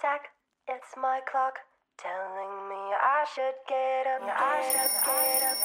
[0.00, 0.28] Zach,
[0.66, 1.58] it's my clock
[1.98, 4.22] telling me I should get up.
[4.34, 5.58] I should get up.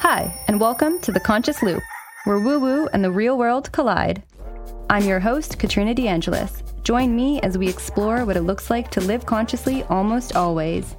[0.00, 1.82] Hi, and welcome to The Conscious Loop,
[2.22, 4.22] where woo woo and the real world collide.
[4.90, 6.84] I'm your host, Katrina DeAngelis.
[6.84, 10.94] Join me as we explore what it looks like to live consciously almost always.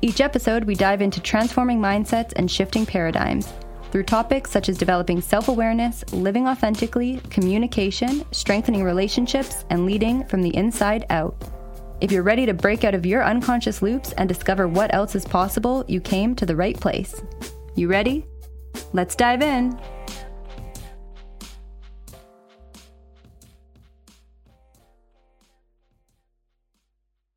[0.00, 3.52] Each episode, we dive into transforming mindsets and shifting paradigms
[3.92, 10.40] through topics such as developing self awareness, living authentically, communication, strengthening relationships, and leading from
[10.40, 11.36] the inside out.
[11.98, 15.24] If you're ready to break out of your unconscious loops and discover what else is
[15.24, 17.22] possible, you came to the right place.
[17.74, 18.26] You ready?
[18.92, 19.80] Let's dive in.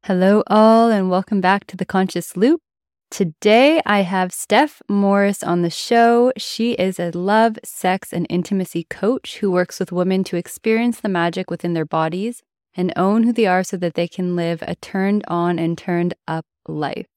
[0.03, 2.59] Hello, all, and welcome back to the Conscious Loop.
[3.09, 6.33] Today, I have Steph Morris on the show.
[6.35, 11.07] She is a love, sex, and intimacy coach who works with women to experience the
[11.07, 12.43] magic within their bodies
[12.75, 16.13] and own who they are so that they can live a turned on and turned
[16.27, 17.07] up life.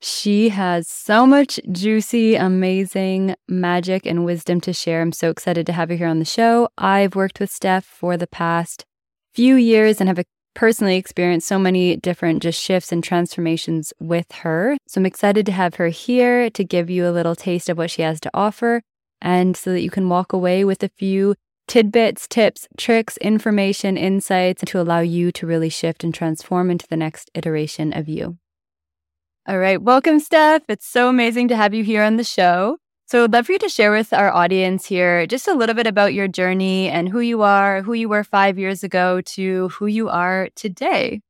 [0.00, 5.00] She has so much juicy, amazing magic and wisdom to share.
[5.00, 6.68] I'm so excited to have her here on the show.
[6.76, 8.84] I've worked with Steph for the past
[9.32, 10.24] few years and have
[10.54, 14.76] personally experienced so many different just shifts and transformations with her.
[14.86, 17.90] So I'm excited to have her here to give you a little taste of what
[17.90, 18.82] she has to offer
[19.20, 21.34] and so that you can walk away with a few
[21.66, 26.96] tidbits, tips, tricks, information, insights to allow you to really shift and transform into the
[26.96, 28.38] next iteration of you.
[29.46, 30.62] All right, welcome, Steph.
[30.68, 32.78] It's so amazing to have you here on the show.
[33.06, 35.86] So I'd love for you to share with our audience here just a little bit
[35.86, 39.86] about your journey and who you are, who you were five years ago to who
[39.86, 41.20] you are today.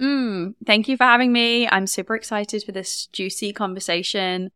[0.00, 1.68] Mm, thank you for having me.
[1.68, 4.52] I'm super excited for this juicy conversation.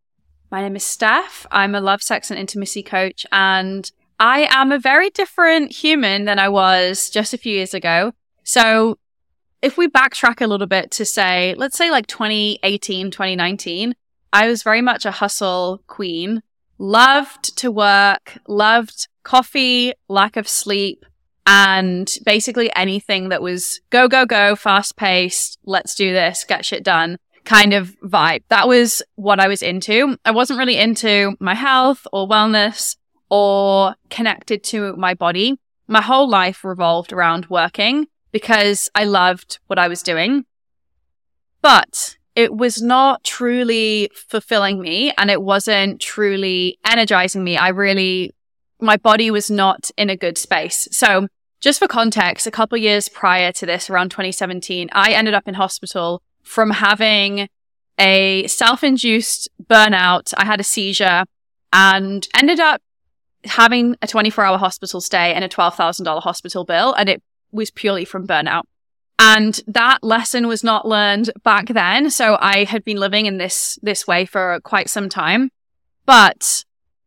[0.53, 1.47] My name is Steph.
[1.51, 6.39] I'm a love, sex, and intimacy coach, and I am a very different human than
[6.39, 8.13] I was just a few years ago.
[8.45, 8.99] So
[9.61, 13.95] if we backtrack a little bit to say, let's say like 2018, 2019,
[14.33, 16.43] I was very much a hustle queen
[16.79, 21.07] loved to work, loved coffee, lack of sleep,
[21.47, 26.83] and basically anything that was go, go, go, fast paced, let's do this, get shit
[26.83, 28.43] done kind of vibe.
[28.49, 30.17] That was what I was into.
[30.25, 32.97] I wasn't really into my health or wellness
[33.33, 35.59] or connected to my body.
[35.89, 40.45] My whole life revolved around working because I loved what I was doing.
[41.63, 47.57] But it was not truly fulfilling me and it wasn't truly energizing me.
[47.57, 48.35] I really,
[48.83, 50.87] my body was not in a good space.
[50.93, 51.29] So
[51.59, 55.55] just for context, a couple years prior to this, around 2017, I ended up in
[55.55, 57.49] hospital from having
[57.99, 60.35] a self-induced burnout.
[60.37, 61.25] I had a seizure
[61.73, 62.83] and ended up
[63.45, 66.95] having a 24 hour hospital stay and a $12,000 hospital bill.
[66.95, 68.63] And it was purely from burnout.
[69.19, 72.11] And that lesson was not learned back then.
[72.11, 75.51] So I had been living in this, this way for quite some time.
[76.07, 76.65] But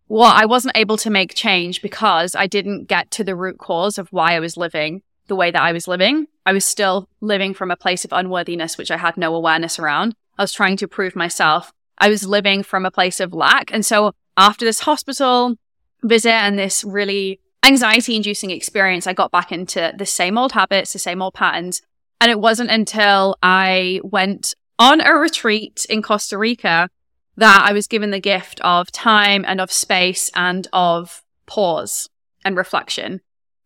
[0.08, 3.98] what I wasn't able to make change because I didn't get to the root cause
[3.98, 6.28] of why I was living the way that I was living.
[6.46, 10.14] I was still living from a place of unworthiness, which I had no awareness around.
[10.38, 11.72] I was trying to prove myself.
[11.98, 13.74] I was living from a place of lack.
[13.74, 15.56] And so after this hospital
[16.04, 20.94] visit and this really anxiety inducing experience, I got back into the same old habits,
[20.94, 21.82] the same old patterns.
[22.22, 26.90] And it wasn't until I went on a retreat in Costa Rica
[27.38, 32.10] that I was given the gift of time and of space and of pause
[32.44, 33.22] and reflection.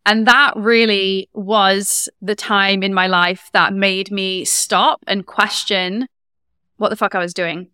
[0.06, 6.08] And that really was the time in my life that made me stop and question
[6.78, 7.68] what the fuck I was doing,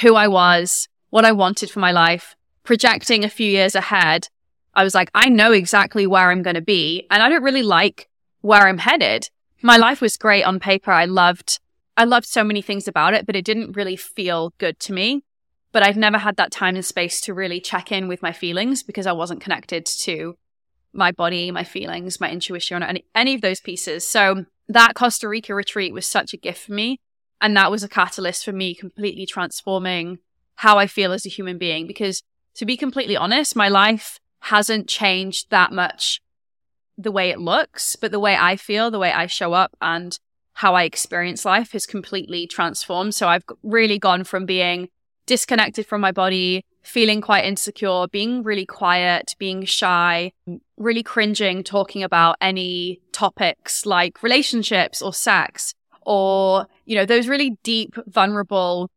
[0.00, 2.36] who I was, what I wanted for my life,
[2.66, 4.28] projecting a few years ahead.
[4.74, 7.62] I was like, I know exactly where I'm going to be and I don't really
[7.62, 8.08] like
[8.42, 9.30] where I'm headed
[9.62, 10.92] my life was great on paper.
[10.92, 11.60] I loved,
[11.96, 15.24] I loved so many things about it, but it didn't really feel good to me.
[15.72, 18.82] But I've never had that time and space to really check in with my feelings
[18.82, 20.36] because I wasn't connected to
[20.92, 24.06] my body, my feelings, my intuition, or any, any of those pieces.
[24.06, 27.00] So that Costa Rica retreat was such a gift for me.
[27.40, 30.18] And that was a catalyst for me completely transforming
[30.54, 31.86] how I feel as a human being.
[31.86, 32.22] Because
[32.56, 36.20] to be completely honest, my life hasn't changed that much
[36.98, 40.18] the way it looks, but the way I feel, the way I show up and
[40.54, 43.14] how I experience life has completely transformed.
[43.14, 44.88] So I've really gone from being
[45.26, 50.32] disconnected from my body, feeling quite insecure, being really quiet, being shy,
[50.78, 57.58] really cringing talking about any topics like relationships or sex or, you know, those really
[57.62, 58.88] deep, vulnerable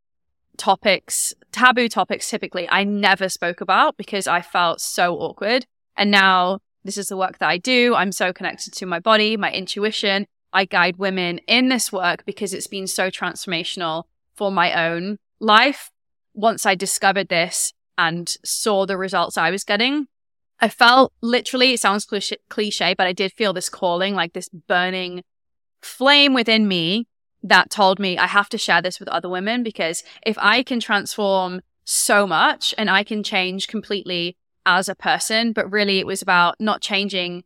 [0.55, 5.65] topics, taboo topics typically I never spoke about because I felt so awkward.
[5.97, 7.95] And now this is the work that I do.
[7.95, 12.53] I'm so connected to my body, my intuition, I guide women in this work because
[12.53, 14.03] it's been so transformational
[14.33, 15.91] for my own life.
[16.33, 20.07] Once I discovered this and saw the results I was getting,
[20.61, 22.07] I felt literally, it sounds
[22.49, 25.23] cliche, but I did feel this calling, like this burning
[25.81, 27.07] flame within me
[27.43, 30.79] that told me I have to share this with other women because if I can
[30.79, 36.21] transform so much and I can change completely as a person, but really it was
[36.21, 37.43] about not changing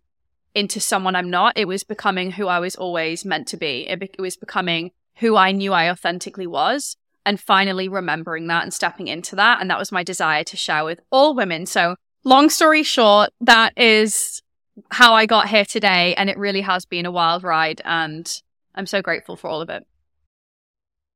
[0.56, 1.58] into someone I'm not.
[1.58, 3.88] It was becoming who I was always meant to be.
[3.88, 8.64] It, be- it was becoming who I knew I authentically was and finally remembering that
[8.64, 9.62] and stepping into that.
[9.62, 11.66] And that was my desire to share with all women.
[11.66, 14.42] So long story short, that is
[14.92, 16.16] how I got here today.
[16.16, 17.82] And it really has been a wild ride.
[17.86, 18.30] And
[18.76, 19.86] I'm so grateful for all of it.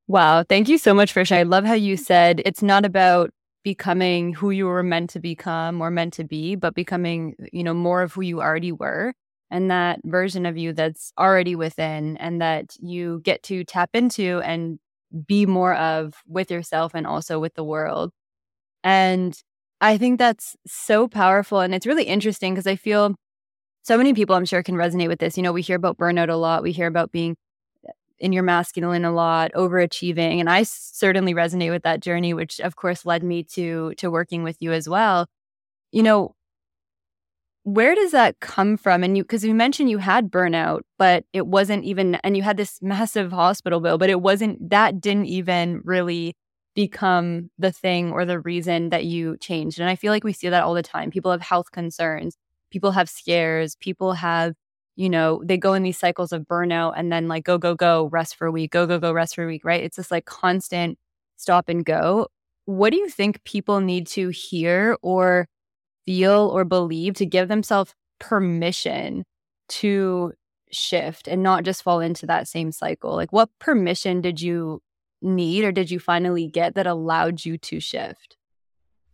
[0.07, 0.44] Wow.
[0.44, 1.48] Thank you so much for sharing.
[1.48, 3.31] I love how you said it's not about
[3.63, 7.74] becoming who you were meant to become or meant to be, but becoming, you know,
[7.74, 9.13] more of who you already were
[9.51, 14.39] and that version of you that's already within and that you get to tap into
[14.45, 14.80] and
[15.25, 18.12] be more of with yourself and also with the world.
[18.83, 19.38] And
[19.81, 21.59] I think that's so powerful.
[21.59, 23.15] And it's really interesting because I feel
[23.83, 25.38] so many people, I'm sure, can resonate with this.
[25.38, 27.36] You know, we hear about burnout a lot, we hear about being
[28.19, 30.40] in your masculine a lot, overachieving.
[30.40, 34.44] And I certainly resonate with that journey, which of course led me to to working
[34.44, 35.28] with you as well.
[35.92, 36.36] You know,
[37.68, 39.04] where does that come from?
[39.04, 42.56] And you, because you mentioned you had burnout, but it wasn't even, and you had
[42.56, 46.34] this massive hospital bill, but it wasn't, that didn't even really
[46.75, 49.81] become the thing or the reason that you changed.
[49.81, 51.12] And I feel like we see that all the time.
[51.12, 52.38] People have health concerns,
[52.72, 54.56] people have scares, people have,
[54.97, 58.07] you know, they go in these cycles of burnout and then like go, go, go,
[58.07, 59.83] rest for a week, go, go, go, rest for a week, right?
[59.83, 60.97] It's this like constant
[61.38, 62.27] stop and go.
[62.65, 65.47] What do you think people need to hear or
[66.07, 69.23] feel or believe to give themselves permission
[69.69, 70.33] to
[70.71, 73.15] shift and not just fall into that same cycle?
[73.15, 74.81] Like, what permission did you
[75.21, 78.35] need or did you finally get that allowed you to shift?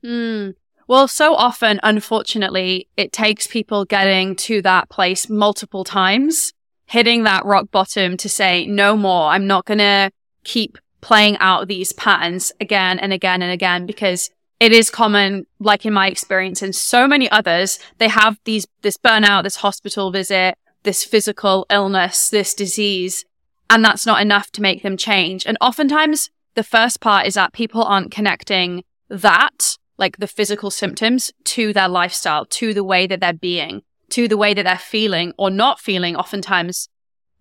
[0.02, 0.52] Hmm.
[0.88, 6.54] Well, so often, unfortunately, it takes people getting to that place multiple times,
[6.86, 9.30] hitting that rock bottom to say, no more.
[9.30, 10.12] I'm not going to
[10.44, 15.86] keep playing out these patterns again and again and again because it is common, like
[15.86, 20.56] in my experience and so many others, they have these, this burnout, this hospital visit,
[20.84, 23.26] this physical illness, this disease,
[23.70, 25.46] and that's not enough to make them change.
[25.46, 31.32] And oftentimes the first part is that people aren't connecting that, like the physical symptoms
[31.44, 35.34] to their lifestyle, to the way that they're being, to the way that they're feeling
[35.38, 36.16] or not feeling.
[36.16, 36.90] Oftentimes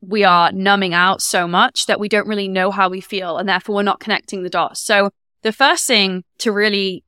[0.00, 3.48] we are numbing out so much that we don't really know how we feel and
[3.48, 4.80] therefore we're not connecting the dots.
[4.80, 5.10] So
[5.42, 7.04] the first thing to really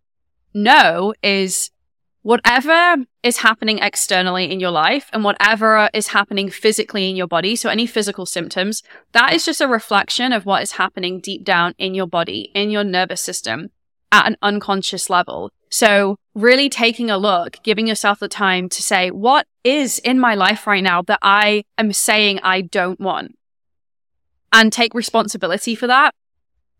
[0.55, 1.70] know is
[2.23, 7.55] whatever is happening externally in your life and whatever is happening physically in your body,
[7.55, 8.82] so any physical symptoms,
[9.12, 12.70] that is just a reflection of what is happening deep down in your body, in
[12.70, 13.70] your nervous system
[14.14, 15.50] at an unconscious level.
[15.70, 20.37] So really taking a look, giving yourself the time to say, what is in my
[20.37, 23.37] life right now that I am saying I don't want?
[24.52, 26.14] And take responsibility for that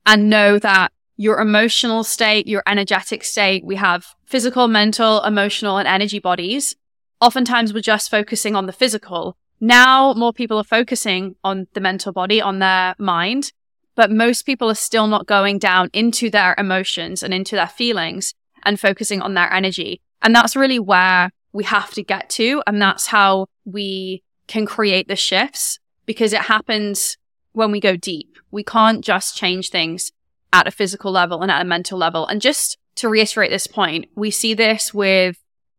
[0.07, 3.65] and know that your emotional state, your energetic state.
[3.65, 6.77] We have physical, mental, emotional, and energy bodies.
[7.21, 9.37] Oftentimes we're just focusing on the physical.
[9.61, 13.53] Now more people are focusing on the mental body, on their mind,
[13.95, 18.35] but most people are still not going down into their emotions and into their feelings
[18.65, 20.01] and focusing on their energy.
[20.23, 22.63] And that's really where we have to get to.
[22.67, 27.17] And that's how we can create the shifts because it happens
[27.53, 28.39] when we go deep.
[28.51, 30.13] We can't just change things
[30.53, 32.27] at a physical level and at a mental level.
[32.27, 35.39] And just to reiterate this point, we see this with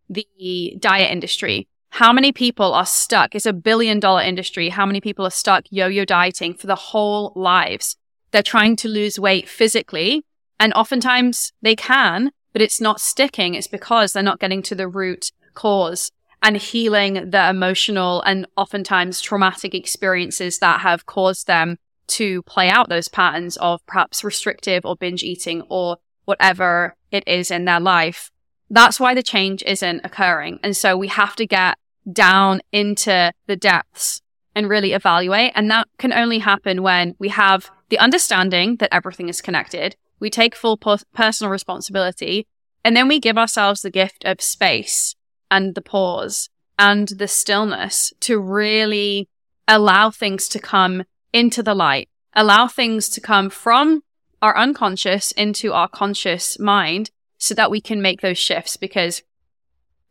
[0.09, 1.67] the diet industry.
[1.89, 3.35] How many people are stuck?
[3.35, 4.69] It's a billion dollar industry.
[4.69, 7.95] How many people are stuck yo-yo dieting for the whole lives?
[8.35, 10.25] They're trying to lose weight physically
[10.59, 13.53] and oftentimes they can, but it's not sticking.
[13.53, 16.11] It's because they're not getting to the root cause
[16.43, 21.77] and healing the emotional and oftentimes traumatic experiences that have caused them
[22.07, 27.49] to play out those patterns of perhaps restrictive or binge eating or whatever it is
[27.49, 28.31] in their life.
[28.69, 30.59] That's why the change isn't occurring.
[30.61, 31.77] And so we have to get
[32.11, 34.21] down into the depths
[34.55, 35.51] and really evaluate.
[35.53, 39.95] And that can only happen when we have the understanding that everything is connected.
[40.19, 42.47] We take full personal responsibility
[42.83, 45.15] and then we give ourselves the gift of space
[45.51, 49.27] and the pause and the stillness to really
[49.67, 54.03] allow things to come into the light, allow things to come from
[54.41, 59.23] our unconscious into our conscious mind so that we can make those shifts because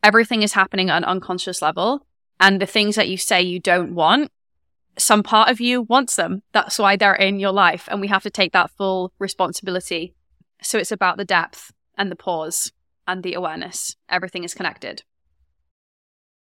[0.02, 2.06] everything is happening at an unconscious level.
[2.40, 4.32] And the things that you say you don't want,
[4.98, 6.42] some part of you wants them.
[6.52, 7.88] That's why they're in your life.
[7.90, 10.14] And we have to take that full responsibility.
[10.62, 12.72] So it's about the depth and the pause
[13.06, 13.96] and the awareness.
[14.08, 15.02] Everything is connected.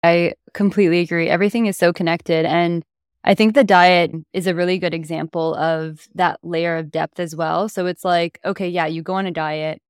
[0.03, 1.29] I completely agree.
[1.29, 2.45] Everything is so connected.
[2.45, 2.83] And
[3.23, 7.35] I think the diet is a really good example of that layer of depth as
[7.35, 7.67] well.
[7.67, 9.81] So it's like, okay, yeah, you go on a diet,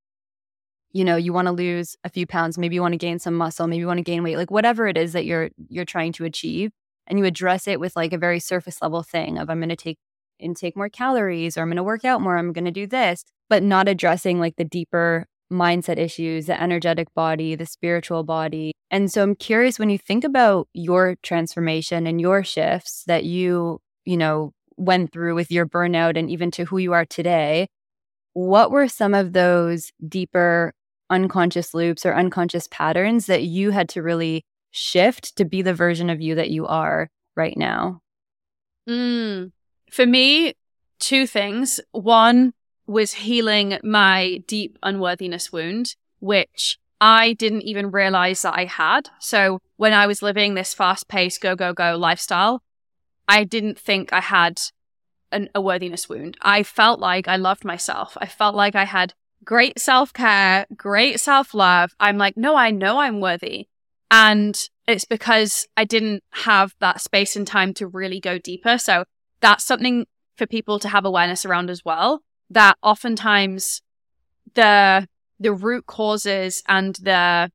[0.92, 3.36] you know, you want to lose a few pounds, maybe you want to gain some
[3.36, 6.14] muscle, maybe you want to gain weight, like whatever it is that you're you're trying
[6.14, 6.72] to achieve
[7.08, 9.76] and you address it with like a very surface level thing of I'm going to
[9.76, 9.98] take
[10.40, 13.24] intake more calories or I'm going to work out more, I'm going to do this,
[13.50, 18.74] but not addressing like the deeper mindset issues, the energetic body, the spiritual body.
[18.92, 23.80] And so I'm curious when you think about your transformation and your shifts that you,
[24.06, 27.68] you know, went through with your burnout and even to who you are today,
[28.34, 30.74] what were some of those deeper
[31.10, 34.44] unconscious loops or unconscious patterns that you had to really
[34.78, 38.02] shift to be the version of you that you are right now?
[38.88, 39.52] Mm.
[39.92, 40.54] For me,
[41.00, 41.80] two things.
[41.92, 42.54] One
[42.86, 49.10] was healing my deep unworthiness wound, which I didn't even realize that I had.
[49.20, 52.64] So when I was living this fast paced go, go, go lifestyle,
[53.28, 54.62] I didn't think I had
[55.32, 56.38] an, a worthiness wound.
[56.42, 58.18] I felt like I loved myself.
[58.20, 61.94] I felt like I had great self care, great self love.
[62.00, 63.68] I'm like, no, I know I'm worthy.
[64.10, 68.78] And it's because I didn't have that space and time to really go deeper.
[68.78, 69.04] So
[69.42, 72.22] that's something for people to have awareness around as well.
[72.50, 73.82] That oftentimes
[74.54, 75.08] the
[75.40, 77.52] the root causes and the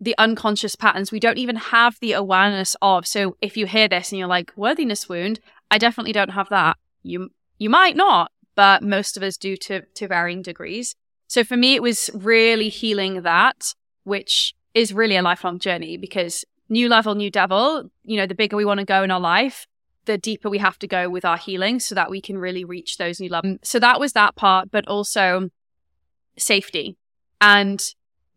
[0.00, 3.06] the unconscious patterns we don't even have the awareness of.
[3.06, 5.40] So if you hear this and you're like, worthiness wound,
[5.70, 6.78] I definitely don't have that.
[7.02, 10.96] You you might not, but most of us do to to varying degrees.
[11.26, 13.74] So for me it was really healing that,
[14.04, 18.56] which is really a lifelong journey because new level, new devil, you know, the bigger
[18.56, 19.66] we want to go in our life,
[20.04, 22.96] the deeper we have to go with our healing so that we can really reach
[22.96, 23.58] those new levels.
[23.62, 25.50] So that was that part, but also
[26.38, 26.96] safety.
[27.40, 27.82] And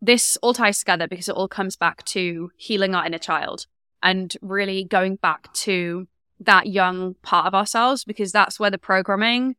[0.01, 3.67] this all ties together because it all comes back to healing our inner child
[4.01, 6.07] and really going back to
[6.39, 9.55] that young part of ourselves because that's where the programming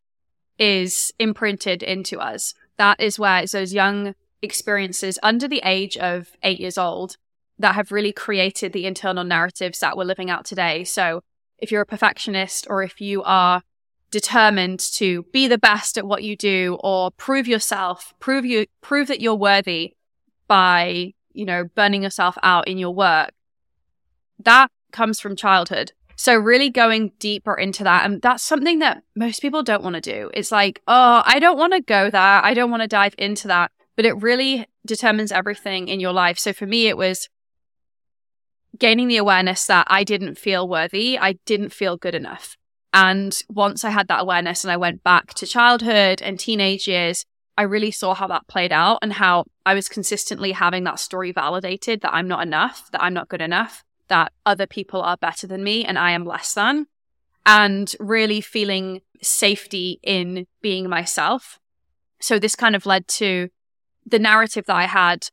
[0.58, 2.54] is imprinted into us.
[2.76, 4.14] That is where it's those young
[4.44, 7.16] experiences under the age of eight years old
[7.58, 10.84] that have really created the internal narratives that we're living out today.
[10.84, 11.22] So
[11.58, 13.62] if you're a perfectionist or if you are
[14.10, 19.08] determined to be the best at what you do or prove yourself, prove you, prove
[19.08, 19.94] that you're worthy
[20.46, 23.30] by, you know, burning yourself out in your work,
[24.38, 25.92] that comes from childhood.
[26.16, 28.04] So really going deeper into that.
[28.04, 30.30] And that's something that most people don't want to do.
[30.32, 32.20] It's like, oh, I don't want to go there.
[32.44, 36.38] I don't want to dive into that but it really determines everything in your life.
[36.38, 37.28] So for me, it was
[38.78, 41.18] gaining the awareness that I didn't feel worthy.
[41.18, 42.56] I didn't feel good enough.
[42.92, 47.24] And once I had that awareness and I went back to childhood and teenage years,
[47.56, 51.32] I really saw how that played out and how I was consistently having that story
[51.32, 55.46] validated that I'm not enough, that I'm not good enough, that other people are better
[55.46, 56.86] than me and I am less than.
[57.46, 61.58] And really feeling safety in being myself.
[62.20, 63.50] So this kind of led to
[64.06, 65.28] the narrative that I had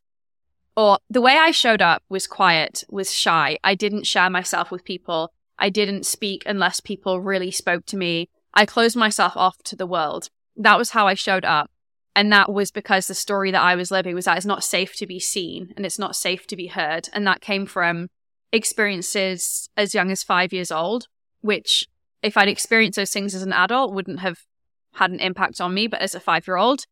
[0.75, 3.57] or the way I showed up was quiet, was shy.
[3.63, 5.31] I didn't share myself with people.
[5.59, 8.29] I didn't speak unless people really spoke to me.
[8.53, 10.29] I closed myself off to the world.
[10.55, 11.69] That was how I showed up.
[12.15, 14.95] And that was because the story that I was living was that it's not safe
[14.97, 17.09] to be seen and it's not safe to be heard.
[17.13, 18.07] And that came from
[18.51, 21.07] experiences as young as five years old,
[21.41, 21.87] which
[22.21, 24.39] if I'd experienced those things as an adult wouldn't have
[24.95, 25.87] had an impact on me.
[25.87, 26.85] But as a five year old,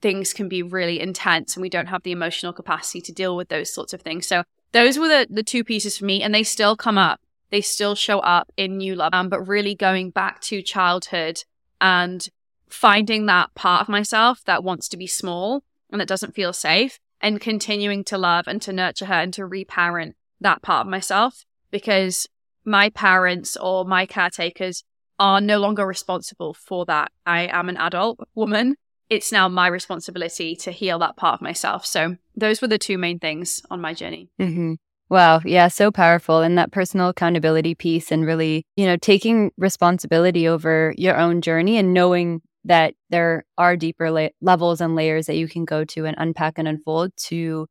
[0.00, 3.48] things can be really intense and we don't have the emotional capacity to deal with
[3.48, 4.26] those sorts of things.
[4.26, 7.20] So those were the, the two pieces for me and they still come up.
[7.50, 11.44] They still show up in new love, um, but really going back to childhood
[11.80, 12.26] and
[12.68, 16.98] finding that part of myself that wants to be small and that doesn't feel safe
[17.20, 21.44] and continuing to love and to nurture her and to reparent that part of myself
[21.70, 22.28] because
[22.64, 24.82] my parents or my caretakers
[25.18, 27.12] are no longer responsible for that.
[27.24, 28.76] I am an adult woman
[29.10, 31.86] it's now my responsibility to heal that part of myself.
[31.86, 34.30] So those were the two main things on my journey.
[34.40, 34.74] Mm-hmm.
[35.10, 35.40] Wow.
[35.44, 35.68] Yeah.
[35.68, 36.40] So powerful.
[36.40, 41.76] And that personal accountability piece and really, you know, taking responsibility over your own journey
[41.76, 46.06] and knowing that there are deeper la- levels and layers that you can go to
[46.06, 47.66] and unpack and unfold to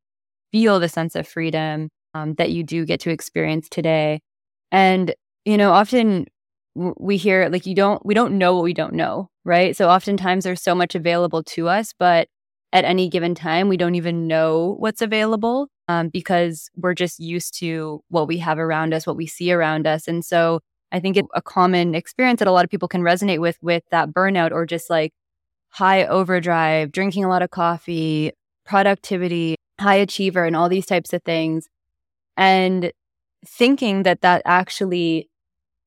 [0.51, 4.21] feel the sense of freedom um, that you do get to experience today.
[4.71, 6.27] And, you know, often
[6.75, 10.43] we hear like you don't we don't know what we don't know right so oftentimes
[10.43, 12.27] there's so much available to us but
[12.71, 17.53] at any given time we don't even know what's available um, because we're just used
[17.59, 20.59] to what we have around us what we see around us and so
[20.93, 23.83] I think it's a common experience that a lot of people can resonate with, with
[23.89, 25.11] that burnout or just like
[25.69, 28.31] high overdrive, drinking a lot of coffee,
[28.63, 31.67] productivity, high achiever, and all these types of things.
[32.37, 32.91] And
[33.43, 35.29] thinking that that actually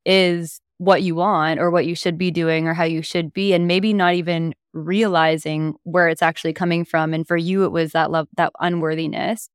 [0.04, 3.52] is what you want or what you should be doing or how you should be
[3.52, 7.92] and maybe not even realizing where it's actually coming from and for you it was
[7.92, 9.48] that love that unworthiness.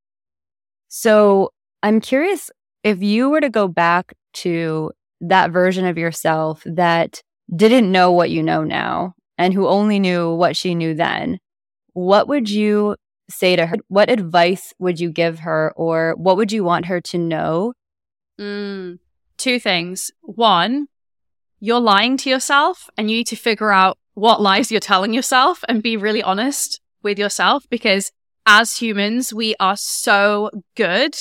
[0.88, 1.52] So
[1.84, 2.52] i'm curious
[2.84, 7.22] if you were to go back to that version of yourself that
[7.56, 11.38] didn't know what you know now and who only knew what she knew then
[11.94, 12.96] what would you
[13.30, 13.78] say to her?
[13.88, 17.74] What advice would you give her or what would you want her to know?
[18.40, 19.00] Mm,
[19.38, 20.12] two things.
[20.22, 20.88] One
[21.62, 25.64] you're lying to yourself and you need to figure out what lies you're telling yourself
[25.70, 28.12] and be really honest with yourself because
[28.46, 31.16] as humans, we are so good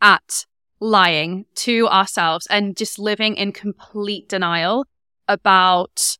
[0.00, 0.44] at
[0.78, 4.84] lying to ourselves and just living in complete denial
[5.26, 6.18] about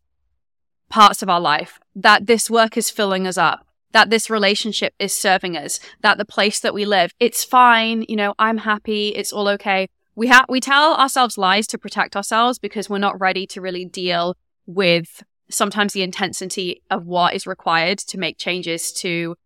[0.89, 5.15] parts of our life that this work is filling us up that this relationship is
[5.15, 9.33] serving us that the place that we live it's fine you know i'm happy it's
[9.33, 9.87] all okay
[10.19, 13.85] we have we tell ourselves lies to protect ourselves because we're not ready to really
[13.85, 19.37] deal with sometimes the intensity of what is required to make changes to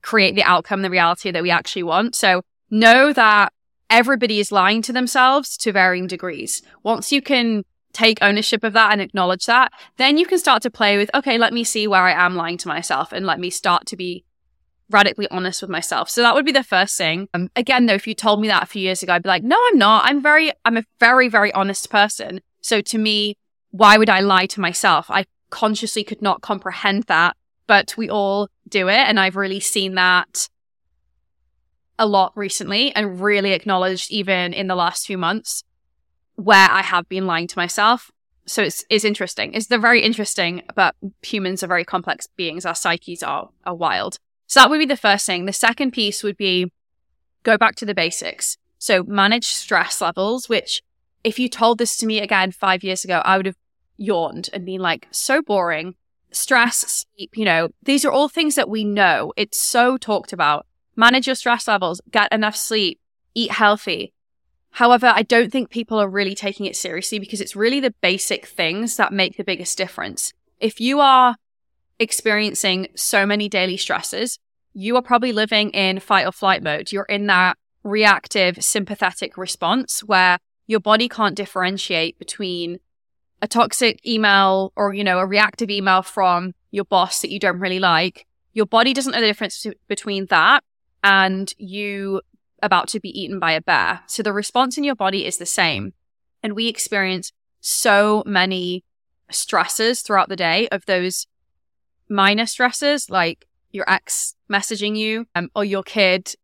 [0.00, 2.14] create the outcome, the reality that we actually want.
[2.14, 3.52] So know that
[3.90, 6.62] everybody is lying to themselves to varying degrees.
[6.82, 10.70] Once you can take ownership of that and acknowledge that, then you can start to
[10.70, 13.50] play with, okay, let me see where I am lying to myself and let me
[13.50, 14.24] start to be
[14.90, 16.08] radically honest with myself.
[16.08, 17.28] So that would be the first thing.
[17.34, 19.42] Um, again, though, if you told me that a few years ago, I'd be like,
[19.42, 20.04] no, I'm not.
[20.04, 22.40] I'm very, I'm a very, very honest person.
[22.60, 23.36] So to me,
[23.70, 25.06] why would I lie to myself?
[25.10, 28.94] I consciously could not comprehend that, but we all do it.
[28.94, 30.48] And I've really seen that
[31.98, 35.64] a lot recently and really acknowledged even in the last few months
[36.36, 38.10] where I have been lying to myself.
[38.46, 39.54] So it's, it's interesting.
[39.54, 42.64] It's the very interesting, but humans are very complex beings.
[42.64, 44.18] Our psyches are, are wild.
[44.46, 45.46] So that would be the first thing.
[45.46, 46.72] The second piece would be
[47.42, 48.56] go back to the basics.
[48.78, 50.82] So manage stress levels, which
[51.24, 53.56] if you told this to me again five years ago, I would have
[53.96, 55.94] yawned and been like, so boring.
[56.30, 59.32] Stress, sleep, you know, these are all things that we know.
[59.36, 60.66] It's so talked about.
[60.94, 63.00] Manage your stress levels, get enough sleep,
[63.34, 64.12] eat healthy.
[64.72, 68.46] However, I don't think people are really taking it seriously because it's really the basic
[68.46, 70.34] things that make the biggest difference.
[70.60, 71.36] If you are
[71.98, 74.38] experiencing so many daily stresses,
[74.72, 76.92] you are probably living in fight or flight mode.
[76.92, 82.78] You're in that reactive sympathetic response where your body can't differentiate between
[83.40, 87.60] a toxic email or, you know, a reactive email from your boss that you don't
[87.60, 88.26] really like.
[88.52, 90.64] Your body doesn't know the difference between that
[91.04, 92.20] and you
[92.62, 94.00] about to be eaten by a bear.
[94.06, 95.92] So the response in your body is the same.
[96.42, 98.84] And we experience so many
[99.30, 101.26] stresses throughout the day of those
[102.08, 106.34] minor stresses like your ex messaging you um, or your kid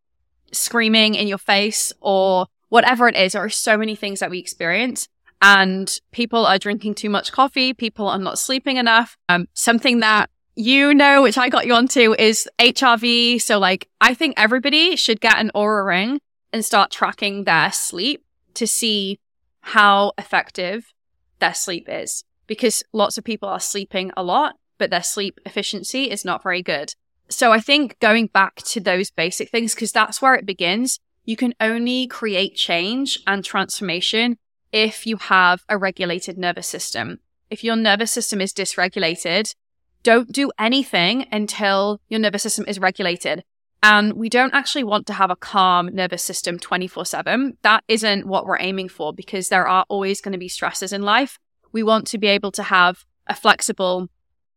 [0.52, 3.32] screaming in your face or whatever it is.
[3.32, 5.08] There are so many things that we experience
[5.40, 7.74] and people are drinking too much coffee.
[7.74, 9.16] People are not sleeping enough.
[9.28, 13.40] Um, something that you know, which I got you onto is HRV.
[13.40, 16.20] So like, I think everybody should get an Oura ring
[16.52, 18.22] and start tracking their sleep
[18.54, 19.18] to see
[19.60, 20.92] how effective
[21.38, 26.10] their sleep is because lots of people are sleeping a lot but their sleep efficiency
[26.10, 26.92] is not very good.
[27.28, 31.36] So I think going back to those basic things, because that's where it begins, you
[31.36, 34.38] can only create change and transformation
[34.72, 37.20] if you have a regulated nervous system.
[37.48, 39.54] If your nervous system is dysregulated,
[40.02, 43.44] don't do anything until your nervous system is regulated.
[43.84, 47.56] And we don't actually want to have a calm nervous system 24 7.
[47.62, 51.02] That isn't what we're aiming for because there are always going to be stresses in
[51.02, 51.38] life.
[51.70, 54.08] We want to be able to have a flexible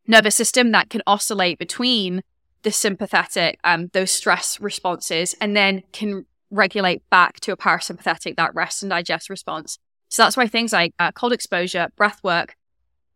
[0.08, 2.22] nervous system that can oscillate between
[2.64, 8.54] the sympathetic, um, those stress responses, and then can regulate back to a parasympathetic, that
[8.56, 9.78] rest and digest response.
[10.10, 12.56] So that's why things like uh, cold exposure, breath work,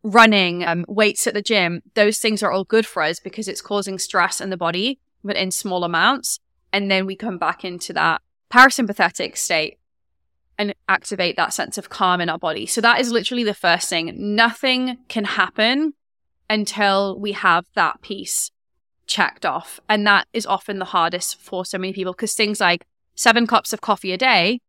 [0.04, 3.62] running, um, weights at the gym, those things are all good for us because it's
[3.62, 6.40] causing stress in the body, but in small amounts.
[6.72, 8.22] And then we come back into that
[8.52, 9.78] parasympathetic state
[10.58, 12.66] and activate that sense of calm in our body.
[12.66, 14.36] So that is literally the first thing.
[14.36, 15.94] Nothing can happen
[16.50, 18.52] until we have that piece
[19.06, 19.80] checked off.
[19.90, 22.86] And that is often the hardest for so many people because things like
[23.16, 24.62] seven cups of coffee a day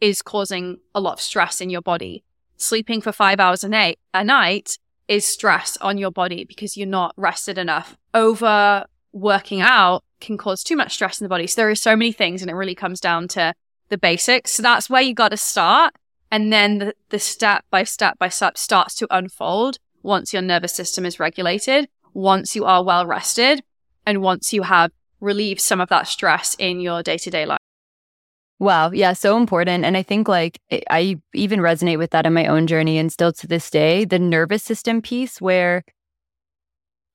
[0.00, 2.24] is causing a lot of stress in your body.
[2.56, 6.86] Sleeping for five hours a night, a night is stress on your body because you're
[6.86, 7.96] not rested enough.
[8.14, 11.46] Over working out can cause too much stress in the body.
[11.46, 13.54] So there are so many things and it really comes down to
[13.88, 14.52] the basics.
[14.52, 15.94] So that's where you got to start.
[16.30, 20.74] And then the, the step by step by step starts to unfold once your nervous
[20.74, 23.62] system is regulated, once you are well rested,
[24.06, 27.58] and once you have relieved some of that stress in your day to day life.
[28.58, 28.90] Wow.
[28.90, 29.14] Yeah.
[29.14, 29.86] So important.
[29.86, 30.58] And I think like
[30.90, 34.18] I even resonate with that in my own journey and still to this day, the
[34.18, 35.82] nervous system piece where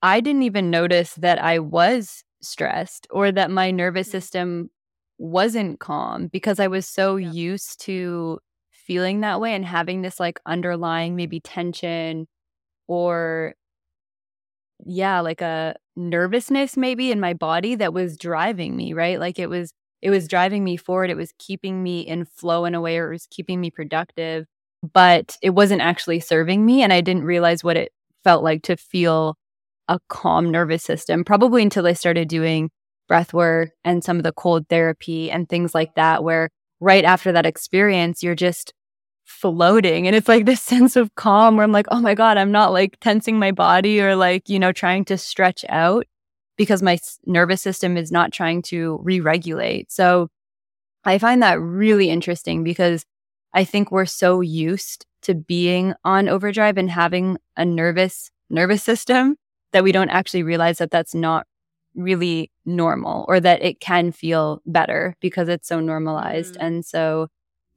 [0.02, 4.12] I didn't even notice that I was stressed or that my nervous mm.
[4.12, 4.70] system
[5.18, 7.32] wasn't calm because I was so yeah.
[7.32, 8.40] used to
[8.72, 12.28] feeling that way and having this like underlying maybe tension
[12.88, 13.56] or
[14.86, 19.20] yeah, like a nervousness maybe in my body that was driving me, right?
[19.20, 19.72] Like it was
[20.02, 21.10] it was driving me forward.
[21.10, 24.46] It was keeping me in flow in a way or it was keeping me productive,
[24.94, 27.92] but it wasn't actually serving me and I didn't realize what it
[28.24, 29.36] felt like to feel
[29.88, 32.72] a calm nervous system probably until I started doing
[33.08, 36.50] breath work and some of the cold therapy and things like that where
[36.82, 38.74] right after that experience you're just
[39.54, 40.08] floating.
[40.08, 42.72] And it's like this sense of calm where I'm like, oh my God, I'm not
[42.72, 46.06] like tensing my body or like, you know, trying to stretch out
[46.58, 49.92] because my nervous system is not trying to re regulate.
[49.92, 50.30] So
[51.04, 53.06] I find that really interesting because
[53.54, 59.36] I think we're so used to being on overdrive and having a nervous nervous system
[59.74, 61.46] that we don't actually realize that that's not
[61.96, 66.56] really normal or that it can feel better because it's so normalized.
[66.56, 66.62] Mm.
[66.62, 67.28] And so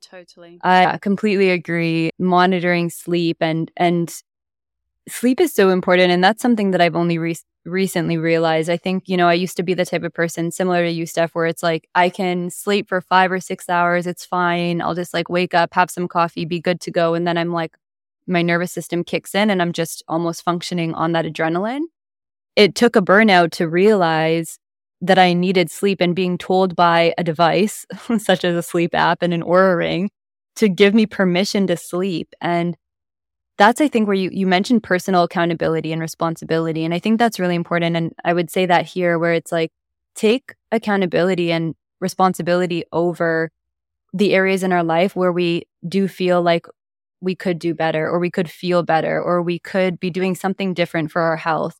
[0.00, 0.58] Totally.
[0.62, 2.10] I completely agree.
[2.18, 4.14] Monitoring sleep and and
[5.08, 8.70] sleep is so important and that's something that I've only re- recently realized.
[8.70, 11.06] I think, you know, I used to be the type of person similar to you
[11.06, 14.82] Steph where it's like I can sleep for 5 or 6 hours, it's fine.
[14.82, 17.52] I'll just like wake up, have some coffee, be good to go and then I'm
[17.52, 17.76] like
[18.26, 21.84] my nervous system kicks in and I'm just almost functioning on that adrenaline.
[22.56, 24.58] It took a burnout to realize
[25.00, 27.86] that I needed sleep and being told by a device,
[28.18, 30.10] such as a sleep app and an Oura ring,
[30.56, 32.34] to give me permission to sleep.
[32.40, 32.76] And
[33.58, 36.84] that's, I think, where you, you mentioned personal accountability and responsibility.
[36.84, 37.96] And I think that's really important.
[37.96, 39.70] And I would say that here, where it's like,
[40.14, 43.50] take accountability and responsibility over
[44.12, 46.66] the areas in our life where we do feel like
[47.20, 50.74] we could do better or we could feel better or we could be doing something
[50.74, 51.78] different for our health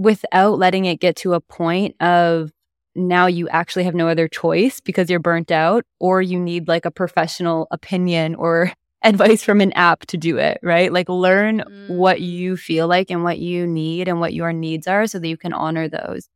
[0.00, 2.50] without letting it get to a point of
[2.96, 6.86] now you actually have no other choice because you're burnt out or you need like
[6.86, 10.90] a professional opinion or advice from an app to do it, right?
[10.90, 11.90] Like learn mm.
[11.90, 15.28] what you feel like and what you need and what your needs are so that
[15.28, 16.28] you can honor those.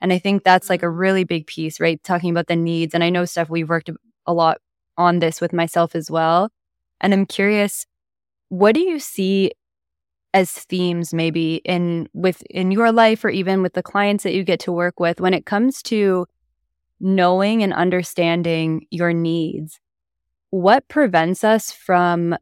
[0.00, 0.98] And I think that's like a mm.
[0.98, 2.02] really big piece, right?
[2.02, 2.94] Talking about the needs.
[2.94, 3.90] And I know Steph, we've worked
[4.26, 4.58] a lot
[4.98, 6.50] on this with myself as well.
[7.00, 7.86] And I'm curious,
[8.48, 9.52] what do you see
[10.34, 14.44] as themes maybe in with in your life or even with the clients that you
[14.44, 16.26] get to work with when it comes to
[17.00, 19.80] knowing and understanding your needs.
[20.50, 22.36] What prevents us from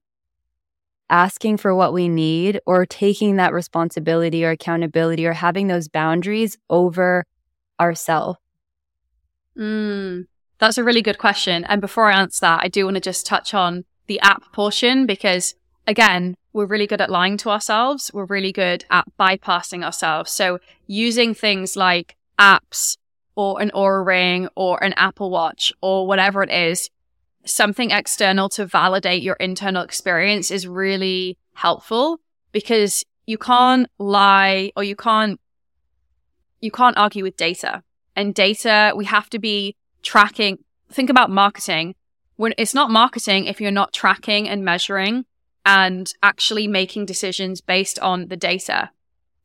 [1.10, 6.56] asking for what we need or taking that responsibility or accountability or having those boundaries
[6.70, 7.24] over
[7.78, 8.38] ourselves
[9.58, 10.26] mm,
[10.58, 11.64] that's a really good question.
[11.64, 15.06] And before i answer that i do want to just touch on the app portion
[15.06, 15.54] because
[15.86, 18.10] again we're really good at lying to ourselves.
[18.12, 20.30] We're really good at bypassing ourselves.
[20.30, 22.96] So using things like apps
[23.34, 26.90] or an Oura ring or an Apple watch or whatever it is,
[27.44, 32.20] something external to validate your internal experience is really helpful
[32.52, 35.40] because you can't lie or you can't,
[36.60, 37.82] you can't argue with data
[38.14, 38.92] and data.
[38.94, 40.58] We have to be tracking.
[40.90, 41.94] Think about marketing
[42.36, 45.24] when it's not marketing if you're not tracking and measuring
[45.64, 48.90] and actually making decisions based on the data.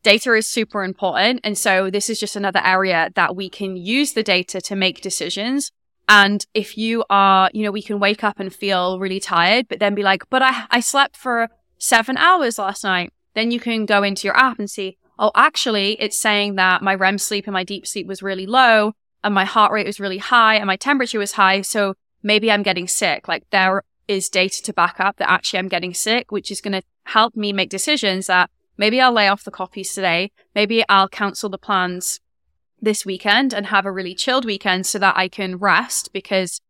[0.04, 1.42] Data is super important.
[1.44, 5.02] And so this is just another area that we can use the data to make
[5.02, 5.72] decisions.
[6.08, 9.80] And if you are, you know, we can wake up and feel really tired, but
[9.80, 13.12] then be like, but I, I slept for seven hours last night.
[13.34, 16.96] Then you can go into your app and see, oh, actually, it's saying that my
[16.96, 20.18] REM sleep and my deep sleep was really low and my heart rate was really
[20.18, 21.62] high and my temperature was high.
[21.62, 23.28] So maybe I'm getting sick.
[23.28, 26.74] Like there is data to back up that actually I'm getting sick, which is going
[26.74, 30.32] to help me make decisions that maybe I'll lay off the coffees today.
[30.56, 32.20] Maybe I'll cancel the plans
[32.82, 36.62] this weekend and have a really chilled weekend so that I can rest because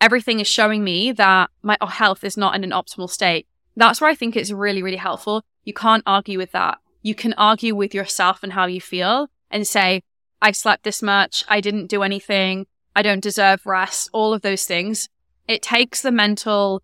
[0.00, 3.46] everything is showing me that my health is not in an optimal state.
[3.76, 5.42] That's where I think it's really, really helpful.
[5.64, 6.78] You can't argue with that.
[7.02, 10.02] You can argue with yourself and how you feel and say,
[10.40, 11.44] I slept this much.
[11.48, 12.66] I didn't do anything.
[12.94, 14.08] I don't deserve rest.
[14.12, 15.08] All of those things.
[15.48, 16.82] It takes the mental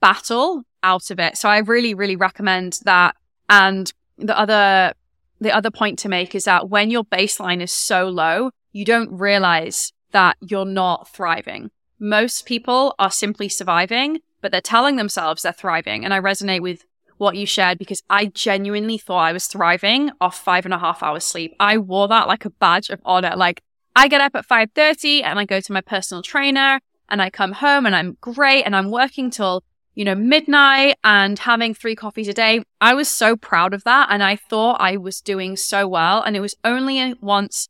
[0.00, 1.36] battle out of it.
[1.36, 3.16] So I really, really recommend that.
[3.48, 4.94] And the other,
[5.40, 9.12] the other point to make is that when your baseline is so low, you don't
[9.12, 11.70] realize that you're not thriving.
[11.98, 16.04] Most people are simply surviving, but they're telling themselves they're thriving.
[16.04, 16.84] And I resonate with
[17.18, 21.02] what you shared because I genuinely thought I was thriving off five and a half
[21.02, 21.54] hours sleep.
[21.60, 23.34] I wore that like a badge of honor.
[23.36, 23.62] Like
[23.96, 27.52] I get up at 5.30 and I go to my personal trainer and I come
[27.52, 29.62] home and I'm great and I'm working till,
[29.94, 32.62] you know, midnight and having three coffees a day.
[32.80, 34.08] I was so proud of that.
[34.10, 36.22] And I thought I was doing so well.
[36.22, 37.68] And it was only once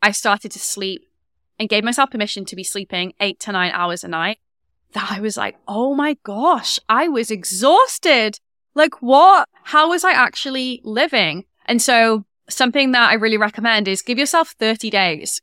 [0.00, 1.06] I started to sleep
[1.58, 4.38] and gave myself permission to be sleeping eight to nine hours a night
[4.92, 8.38] that I was like, oh my gosh, I was exhausted.
[8.74, 9.48] Like what?
[9.64, 11.44] How was I actually living?
[11.66, 15.42] And so something that I really recommend is give yourself 30 days.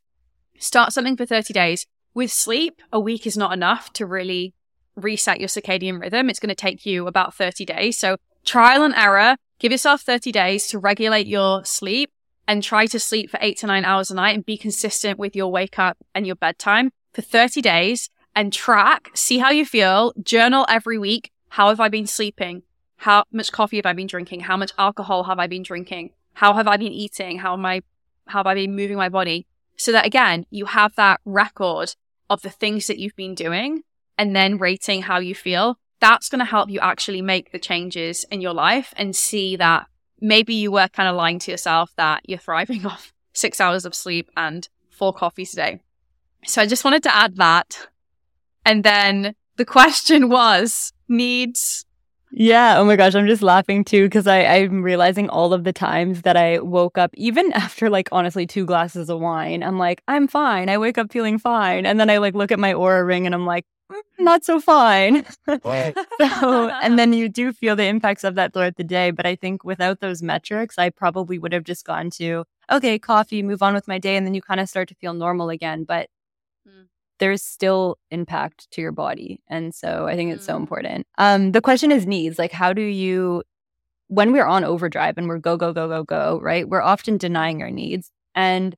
[0.58, 1.88] Start something for 30 days.
[2.14, 4.54] With sleep, a week is not enough to really
[4.96, 6.30] reset your circadian rhythm.
[6.30, 7.98] It's going to take you about 30 days.
[7.98, 9.38] So trial and error.
[9.60, 12.12] Give yourself 30 days to regulate your sleep
[12.48, 15.36] and try to sleep for eight to nine hours a night and be consistent with
[15.36, 20.14] your wake up and your bedtime for 30 days and track, see how you feel,
[20.22, 21.32] journal every week.
[21.50, 22.64] How have I been sleeping?
[22.98, 24.42] How much coffee have I been drinking?
[24.42, 26.12] How much alcohol have I been drinking?
[26.34, 27.40] How have I been eating?
[27.40, 27.82] How am I,
[28.28, 29.48] how have I been moving my body?
[29.76, 31.96] So that again, you have that record
[32.30, 33.84] of the things that you've been doing
[34.22, 35.80] and then rating how you feel.
[36.00, 39.88] That's going to help you actually make the changes in your life and see that
[40.20, 43.96] maybe you were kind of lying to yourself that you're thriving off six hours of
[43.96, 45.82] sleep and four coffees a day.
[46.46, 47.88] So I just wanted to add that.
[48.64, 51.88] And then the question was needs.
[52.32, 52.78] Yeah.
[52.78, 53.16] Oh my gosh.
[53.16, 57.10] I'm just laughing too because I'm realizing all of the times that I woke up,
[57.16, 60.70] even after like honestly two glasses of wine, I'm like, I'm fine.
[60.70, 61.88] I wake up feeling fine.
[61.88, 63.66] And then I like look at my Oura ring and I'm like,
[64.20, 65.26] not so fine.
[65.48, 69.12] so, and then you do feel the impacts of that throughout the day.
[69.12, 73.44] But I think without those metrics, I probably would have just gone to, okay, coffee,
[73.44, 74.16] move on with my day.
[74.16, 75.84] And then you kind of start to feel normal again.
[75.84, 76.10] But
[76.68, 76.86] mm
[77.22, 79.40] there's still impact to your body.
[79.48, 80.62] And so I think it's so mm.
[80.62, 81.06] important.
[81.20, 82.40] Um, the question is needs.
[82.40, 83.44] Like, how do you,
[84.08, 86.68] when we're on overdrive and we're go, go, go, go, go, right?
[86.68, 88.10] We're often denying our needs.
[88.34, 88.76] And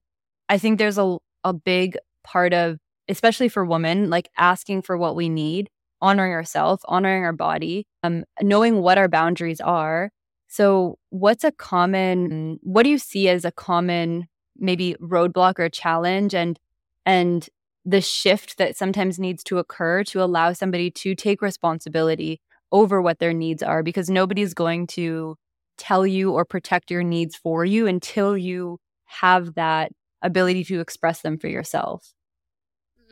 [0.50, 5.16] I think there's a, a big part of, especially for women, like asking for what
[5.16, 5.70] we need,
[6.02, 10.12] honoring ourselves, honoring our body, um, knowing what our boundaries are.
[10.48, 16.36] So, what's a common, what do you see as a common maybe roadblock or challenge?
[16.36, 16.60] And
[17.06, 17.48] and
[17.86, 22.40] the shift that sometimes needs to occur to allow somebody to take responsibility
[22.72, 25.36] over what their needs are because nobody's going to
[25.78, 31.22] tell you or protect your needs for you until you have that ability to express
[31.22, 32.14] them for yourself.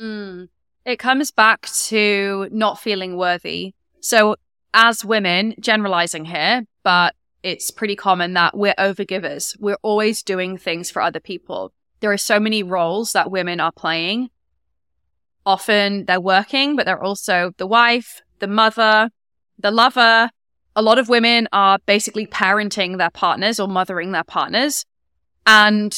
[0.01, 0.49] Mm.
[0.85, 3.73] It comes back to not feeling worthy.
[3.99, 4.35] So,
[4.73, 9.55] as women, generalizing here, but it's pretty common that we're overgivers.
[9.59, 11.73] We're always doing things for other people.
[11.99, 14.29] There are so many roles that women are playing
[15.45, 19.09] often they're working, but they're also the wife, the mother,
[19.57, 20.29] the lover.
[20.75, 24.85] A lot of women are basically parenting their partners or mothering their partners.
[25.45, 25.97] And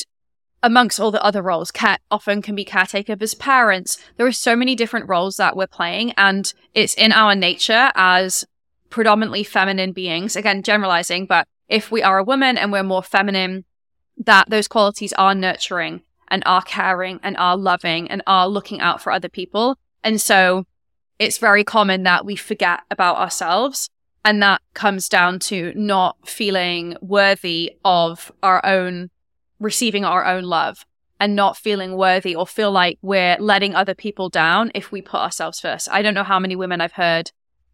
[0.64, 3.98] amongst all the other roles, cat often can be caretaker as parents.
[4.18, 8.46] There are so many different roles that we're playing and it's in our nature as
[8.90, 10.36] predominantly feminine beings.
[10.36, 13.66] Again, generalizing, but if we are a woman and we're more feminine,
[14.18, 19.02] that those qualities are nurturing and are caring and are loving and are looking out
[19.02, 19.78] for other people.
[20.04, 20.66] And so
[21.20, 23.90] it's very common that we forget about ourselves.
[24.26, 29.10] And that comes down to not feeling worthy of our own,
[29.64, 30.86] receiving our own love
[31.20, 35.22] and not feeling worthy or feel like we're letting other people down if we put
[35.22, 35.88] ourselves first.
[35.90, 37.32] I don't know how many women I've heard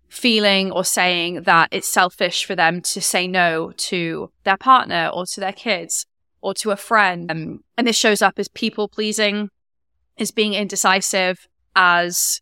[0.08, 5.25] feeling or saying that it's selfish for them to say no to their partner or
[5.25, 6.06] to their kids
[6.41, 7.32] or to a friend.
[7.32, 9.49] Um, and this shows up as people pleasing,
[10.17, 12.41] as being indecisive, as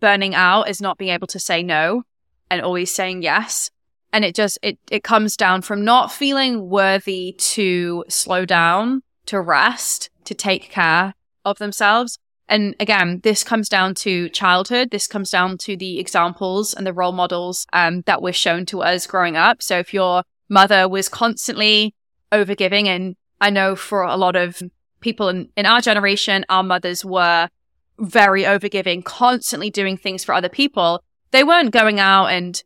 [0.00, 2.02] burning out, as not being able to say no
[2.50, 3.70] and always saying yes.
[4.16, 9.38] And it just, it, it comes down from not feeling worthy to slow down, to
[9.42, 11.12] rest, to take care
[11.44, 12.18] of themselves.
[12.48, 14.90] And again, this comes down to childhood.
[14.90, 18.80] This comes down to the examples and the role models um, that were shown to
[18.80, 19.60] us growing up.
[19.60, 21.94] So if your mother was constantly
[22.32, 24.62] overgiving and I know for a lot of
[25.00, 27.50] people in, in our generation, our mothers were
[27.98, 31.02] very overgiving, constantly doing things for other people.
[31.32, 32.64] They weren't going out and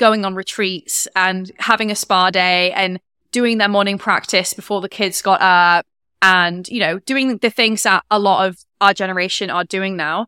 [0.00, 2.98] going on retreats and having a spa day and
[3.32, 5.86] doing their morning practice before the kids got up
[6.22, 10.26] and, you know, doing the things that a lot of our generation are doing now.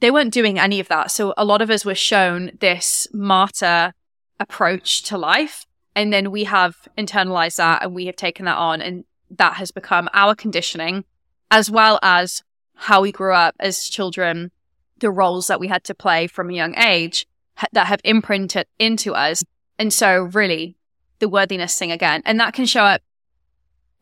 [0.00, 1.10] They weren't doing any of that.
[1.10, 3.92] So a lot of us were shown this martyr
[4.38, 5.66] approach to life.
[5.96, 9.72] And then we have internalized that and we have taken that on and that has
[9.72, 11.04] become our conditioning,
[11.50, 12.42] as well as
[12.74, 14.52] how we grew up as children,
[15.00, 17.26] the roles that we had to play from a young age
[17.72, 19.42] that have imprinted into us.
[19.78, 20.76] And so really
[21.18, 23.02] the worthiness thing again, and that can show up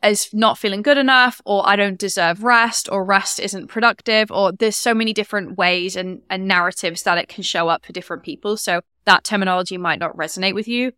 [0.03, 4.53] as not feeling good enough or I don't deserve rest or rest isn't productive or
[4.53, 8.23] there's so many different ways and, and narratives that it can show up for different
[8.23, 8.57] people.
[8.57, 10.93] So that terminology might not resonate with you,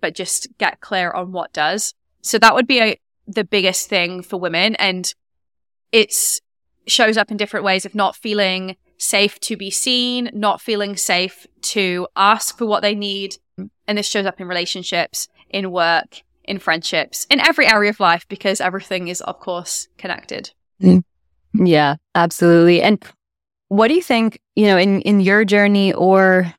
[0.00, 1.92] but just get clear on what does.
[2.22, 4.76] So that would be a, the biggest thing for women.
[4.76, 5.12] And
[5.92, 6.40] it's
[6.86, 11.46] shows up in different ways of not feeling safe to be seen, not feeling safe
[11.62, 13.36] to ask for what they need.
[13.86, 18.26] And this shows up in relationships, in work, in friendships, in every area of life,
[18.28, 20.52] because everything is, of course, connected.
[20.82, 21.02] Mm.
[21.54, 22.82] Yeah, absolutely.
[22.82, 23.02] And
[23.68, 26.52] what do you think, you know, in, in your journey or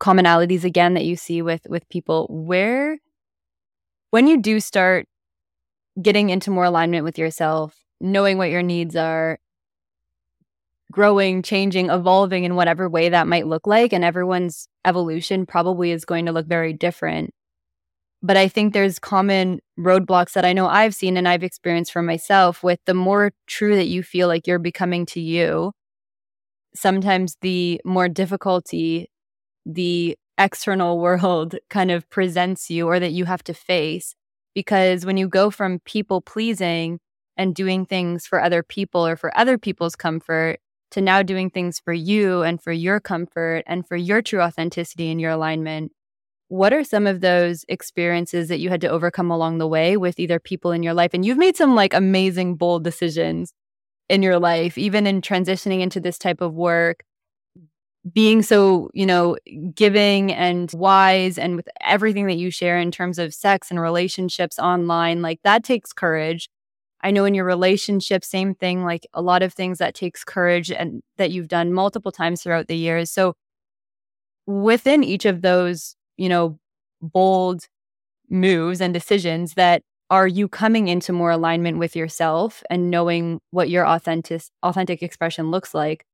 [0.00, 2.98] commonalities again that you see with with people, where
[4.10, 5.06] when you do start
[6.00, 9.38] getting into more alignment with yourself, knowing what your needs are,
[10.90, 16.04] growing, changing, evolving in whatever way that might look like, and everyone's evolution probably is
[16.04, 17.30] going to look very different
[18.22, 22.02] but I think there's common roadblocks that I know I've seen and I've experienced for
[22.02, 25.72] myself with the more true that you feel like you're becoming to you,
[26.74, 29.10] sometimes the more difficulty
[29.66, 34.14] the external world kind of presents you or that you have to face.
[34.54, 36.98] Because when you go from people pleasing
[37.36, 40.58] and doing things for other people or for other people's comfort
[40.90, 45.10] to now doing things for you and for your comfort and for your true authenticity
[45.10, 45.92] and your alignment,
[46.48, 50.18] what are some of those experiences that you had to overcome along the way with
[50.18, 51.12] either people in your life?
[51.14, 53.52] And you've made some like amazing, bold decisions
[54.08, 57.04] in your life, even in transitioning into this type of work,
[58.12, 59.36] being so, you know,
[59.74, 64.58] giving and wise and with everything that you share in terms of sex and relationships
[64.58, 66.48] online, like that takes courage.
[67.02, 70.70] I know in your relationship, same thing, like a lot of things that takes courage
[70.70, 73.10] and that you've done multiple times throughout the years.
[73.10, 73.34] So
[74.46, 76.58] within each of those you know,
[77.00, 77.66] bold
[78.28, 83.70] moves and decisions that are you coming into more alignment with yourself and knowing what
[83.70, 86.04] your authentic authentic expression looks like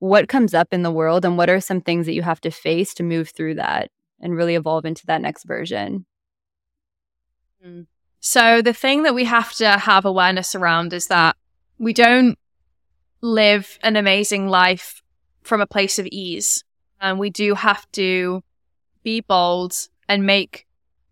[0.00, 2.50] what comes up in the world and what are some things that you have to
[2.50, 6.04] face to move through that and really evolve into that next version
[7.62, 7.82] hmm.
[8.22, 11.36] So the thing that we have to have awareness around is that
[11.78, 12.38] we don't
[13.20, 15.02] live an amazing life
[15.42, 16.64] from a place of ease
[17.00, 18.42] and we do have to
[19.02, 19.74] be bold
[20.08, 20.66] and make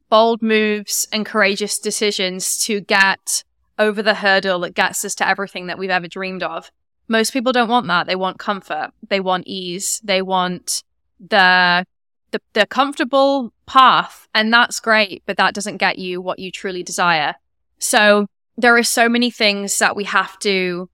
[0.08, 3.42] bold moves and courageous decisions to get
[3.76, 6.70] over the hurdle that gets us to everything that we've ever dreamed of.
[7.08, 8.06] Most people don't want that.
[8.06, 8.92] They want comfort.
[9.08, 10.00] They want ease.
[10.04, 10.84] They want
[11.18, 11.84] the,
[12.30, 14.28] the, the comfortable path.
[14.34, 17.34] And that's great, but that doesn't get you what you truly desire.
[17.78, 20.88] So there are so many things that we have to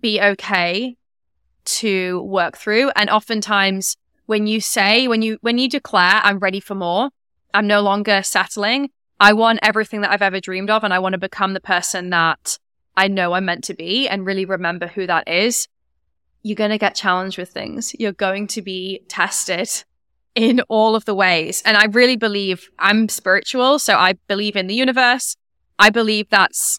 [0.00, 0.96] be okay
[1.64, 2.90] to work through.
[2.96, 3.96] And oftentimes
[4.26, 7.10] when you say, when you, when you declare, I'm ready for more,
[7.52, 8.90] I'm no longer settling.
[9.20, 12.10] I want everything that I've ever dreamed of and I want to become the person
[12.10, 12.58] that
[12.96, 15.66] I know I'm meant to be and really remember who that is.
[16.42, 17.94] You're going to get challenged with things.
[17.98, 19.68] You're going to be tested
[20.38, 21.62] in all of the ways.
[21.64, 23.80] And I really believe I'm spiritual.
[23.80, 25.36] So I believe in the universe.
[25.80, 26.78] I believe that's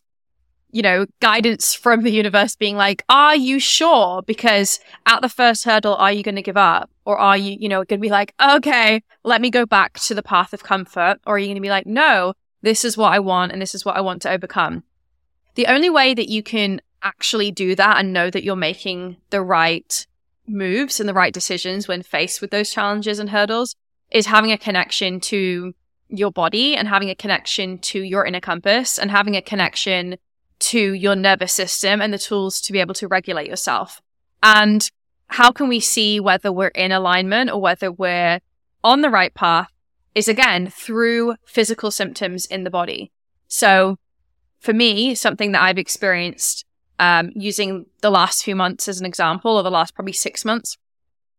[0.71, 4.21] you know, guidance from the universe being like, are you sure?
[4.21, 6.91] Because at the first hurdle, are you going to give up?
[7.05, 10.13] Or are you, you know, going to be like, okay, let me go back to
[10.13, 11.17] the path of comfort?
[11.25, 13.73] Or are you going to be like, no, this is what I want and this
[13.73, 14.83] is what I want to overcome?
[15.55, 19.41] The only way that you can actually do that and know that you're making the
[19.41, 20.05] right
[20.49, 23.75] moves and the right decisions when faced with those challenges and hurdles
[24.11, 25.73] is having a connection to
[26.07, 30.17] your body and having a connection to your inner compass and having a connection
[30.57, 34.01] to your nervous system and the tools to be able to regulate yourself.
[34.41, 34.89] And
[35.27, 38.39] how can we see whether we're in alignment or whether we're
[38.83, 39.69] on the right path
[40.15, 43.11] is again through physical symptoms in the body.
[43.47, 43.97] So
[44.59, 46.65] for me, something that I've experienced
[46.99, 50.77] um, using the last few months as an example, or the last probably six months,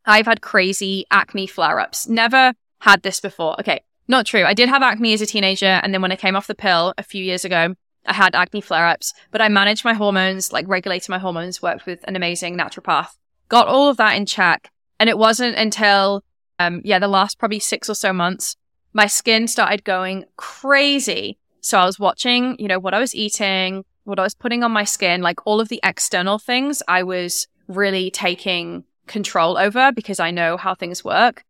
[0.05, 2.09] I've had crazy acne flare ups.
[2.09, 3.61] Never had this before.
[3.61, 4.45] Okay, not true.
[4.45, 5.67] I did have acne as a teenager.
[5.67, 7.75] And then when I came off the pill a few years ago,
[8.07, 11.85] I had acne flare ups, but I managed my hormones, like regulated my hormones, worked
[11.85, 13.11] with an amazing naturopath,
[13.49, 14.71] got all of that in check.
[14.99, 16.25] And it wasn't until,
[16.59, 18.57] um, yeah, the last probably six or so months,
[18.95, 21.39] my skin started going crazy.
[21.61, 24.73] So I was watching, you know, what I was eating, what I was putting on
[24.73, 30.21] my skin, like all of the external things I was really taking control over because
[30.21, 31.45] I know how things work.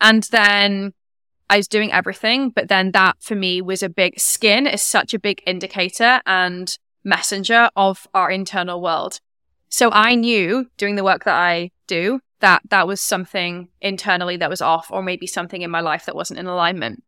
[0.00, 0.92] And then
[1.48, 5.14] I was doing everything, but then that for me was a big skin is such
[5.14, 9.20] a big indicator and messenger of our internal world.
[9.68, 14.50] So I knew doing the work that I do that that was something internally that
[14.50, 17.02] was off, or maybe something in my life that wasn't in alignment.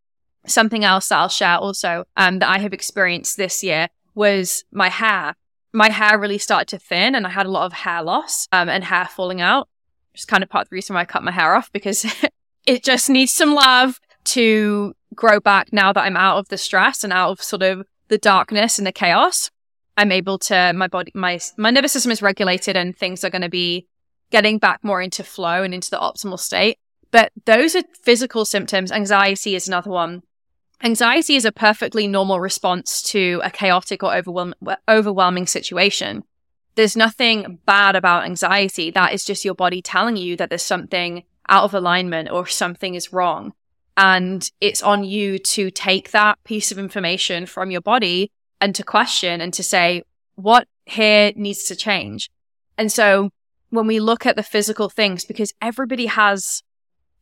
[0.47, 4.89] Something else that I'll share also um, that I have experienced this year was my
[4.89, 5.35] hair.
[5.71, 8.67] My hair really started to thin, and I had a lot of hair loss um,
[8.67, 9.69] and hair falling out.
[10.13, 12.05] It's kind of part of the reason why I cut my hair off because
[12.65, 17.03] it just needs some love to grow back now that I'm out of the stress
[17.03, 19.51] and out of sort of the darkness and the chaos.
[19.95, 23.41] I'm able to, my body, my, my nervous system is regulated and things are going
[23.41, 23.87] to be
[24.31, 26.77] getting back more into flow and into the optimal state.
[27.11, 28.91] But those are physical symptoms.
[28.91, 30.23] Anxiety is another one.
[30.83, 34.53] Anxiety is a perfectly normal response to a chaotic or overwhelm-
[34.87, 36.23] overwhelming situation.
[36.75, 38.91] There's nothing bad about anxiety.
[38.91, 42.93] That is just your body telling you that there's something out of alignment or something
[42.93, 43.53] is wrong.
[43.95, 48.83] And it's on you to take that piece of information from your body and to
[48.83, 50.03] question and to say,
[50.35, 52.29] what here needs to change?
[52.77, 53.31] And so
[53.71, 56.61] when we look at the physical things, because everybody has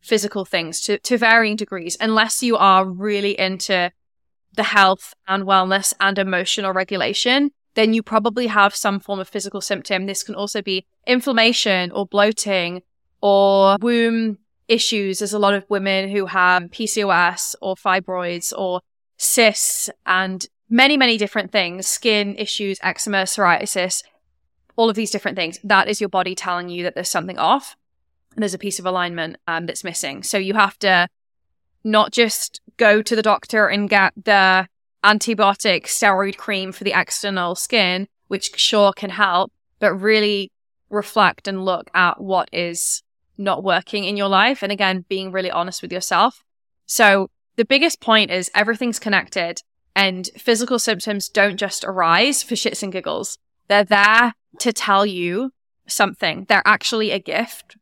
[0.06, 3.90] physical things to, to varying degrees, unless you are really into
[4.54, 9.60] the health and wellness and emotional regulation, then you probably have some form of physical
[9.60, 10.06] symptom.
[10.06, 12.82] This can also be inflammation or bloating
[13.20, 14.38] or womb
[14.68, 15.18] issues.
[15.18, 18.80] There's a lot of women who have PCOS or fibroids or
[19.18, 24.02] cysts and many, many different things, skin issues, eczema, psoriasis,
[24.76, 25.58] all of these different things.
[25.64, 27.76] That is your body telling you that there's something off.
[28.36, 30.22] There's a piece of alignment um, that's missing.
[30.22, 31.08] So you have to
[31.84, 34.68] not just go to the doctor and get the
[35.04, 40.50] antibiotic steroid cream for the external skin, which sure can help, but really
[40.90, 43.02] reflect and look at what is
[43.38, 44.62] not working in your life.
[44.62, 46.44] And again, being really honest with yourself.
[46.86, 49.62] So the biggest point is everything's connected
[49.94, 53.38] and physical symptoms don't just arise for shits and giggles.
[53.68, 55.52] They're there to tell you
[55.86, 56.46] something.
[56.48, 57.76] They're actually a gift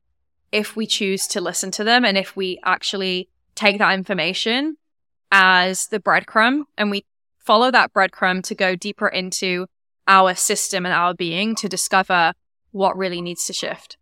[0.54, 4.76] if we choose to listen to them and if we actually take that information
[5.32, 7.04] as the breadcrumb and we
[7.38, 9.66] follow that breadcrumb to go deeper into
[10.06, 12.34] our system and our being to discover
[12.70, 13.96] what really needs to shift.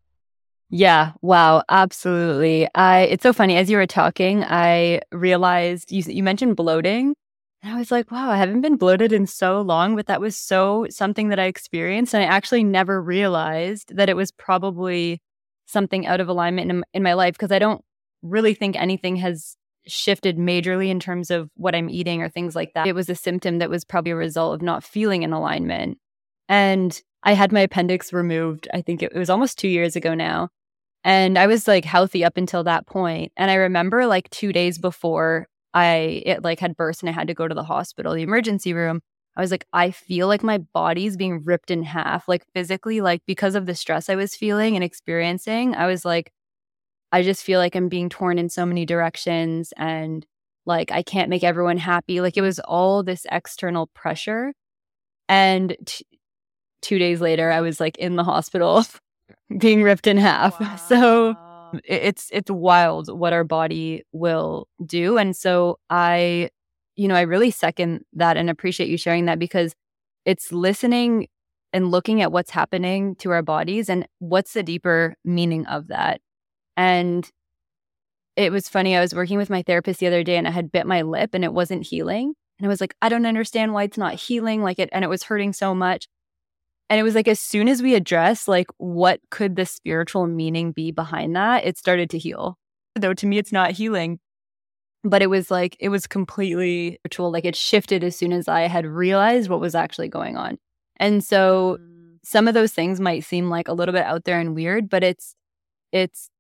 [0.69, 2.69] Yeah, wow, absolutely.
[2.75, 7.15] I it's so funny as you were talking, I realized you you mentioned bloating
[7.63, 10.37] and I was like, wow, I haven't been bloated in so long, but that was
[10.37, 15.23] so something that I experienced and I actually never realized that it was probably
[15.73, 17.85] something out of alignment in, in my life because I don't
[18.23, 19.57] really think anything has
[19.87, 22.87] shifted majorly in terms of what I'm eating or things like that.
[22.87, 25.99] It was a symptom that was probably a result of not feeling in alignment.
[26.49, 30.51] And I had my appendix removed, I think it was almost 2 years ago now.
[31.05, 33.33] And I was like healthy up until that point.
[33.37, 37.29] And I remember like two days before I it like had burst and I had
[37.29, 39.01] to go to the hospital, the emergency room.
[39.37, 43.23] I was like, I feel like my body's being ripped in half, like physically, like
[43.27, 45.75] because of the stress I was feeling and experiencing.
[45.75, 46.33] I was like,
[47.13, 50.27] I just feel like I'm being torn in so many directions and
[50.67, 52.21] like I can't make everyone happy.
[52.21, 54.53] Like it was all this external pressure.
[55.29, 56.05] And t-
[56.83, 58.85] two days later, I was like in the hospital
[59.59, 60.61] being ripped in half.
[60.61, 60.77] Wow.
[60.77, 61.37] So
[61.85, 65.17] it's it's wild what our body will do.
[65.17, 66.51] And so I,
[66.97, 69.75] you know, I really second that and appreciate you sharing that because
[70.25, 71.29] it's listening
[71.73, 76.21] and looking at what's happening to our bodies and what's the deeper meaning of that.
[76.77, 77.29] And
[78.37, 78.97] it was funny.
[78.97, 81.31] I was working with my therapist the other day and I had bit my lip
[81.35, 82.35] and it wasn't healing.
[82.59, 84.63] And I was like, I don't understand why it's not healing.
[84.63, 86.07] Like it, and it was hurting so much.
[86.89, 90.73] And it was like as soon as we address like what could the spiritual meaning
[90.73, 92.59] be behind that, it started to heal.
[92.95, 94.19] Though to me it's not healing.
[95.05, 97.33] But it was like it was completely ritual.
[97.33, 100.59] Like it shifted as soon as I had realized what was actually going on.
[100.97, 102.19] And so mm.
[102.23, 105.03] some of those things might seem like a little bit out there and weird, but
[105.03, 105.35] it's
[105.93, 106.31] it's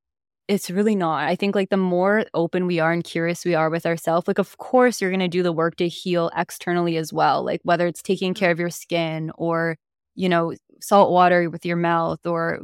[0.48, 1.24] it's really not.
[1.24, 4.38] I think like the more open we are and curious we are with ourselves, like
[4.38, 7.44] of course you're going to do the work to heal externally as well.
[7.44, 9.76] Like whether it's taking care of your skin or
[10.14, 12.60] you know, salt water with your mouth or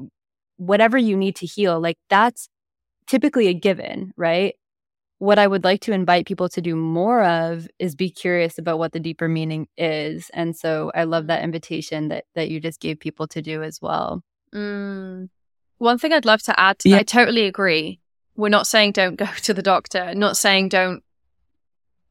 [0.57, 2.49] whatever you need to heal, like that's
[3.07, 4.55] typically a given, right?
[5.19, 8.79] What I would like to invite people to do more of is be curious about
[8.79, 10.31] what the deeper meaning is.
[10.33, 13.81] And so I love that invitation that that you just gave people to do as
[13.83, 14.23] well.
[14.55, 15.29] Mm.
[15.79, 16.99] One thing I'd love to add to yeah.
[16.99, 18.01] I totally agree.
[18.37, 21.03] We're not saying don't go to the doctor, not saying don't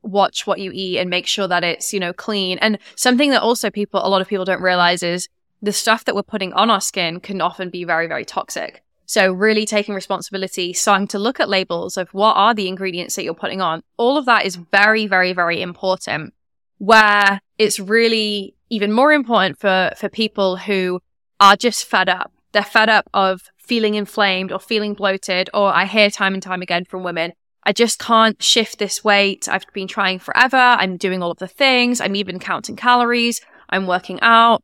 [0.01, 2.57] watch what you eat and make sure that it's, you know, clean.
[2.59, 5.27] And something that also people, a lot of people don't realize is
[5.61, 8.83] the stuff that we're putting on our skin can often be very, very toxic.
[9.07, 13.23] So really taking responsibility, starting to look at labels of what are the ingredients that
[13.23, 13.81] you're putting on.
[13.95, 16.33] All of that is very, very, very important
[16.77, 20.99] where it's really even more important for, for people who
[21.39, 22.31] are just fed up.
[22.51, 26.61] They're fed up of feeling inflamed or feeling bloated, or I hear time and time
[26.61, 27.33] again from women,
[27.63, 29.47] I just can't shift this weight.
[29.49, 30.57] I've been trying forever.
[30.57, 31.99] I'm doing all of the things.
[31.99, 33.41] I'm even counting calories.
[33.69, 34.63] I'm working out.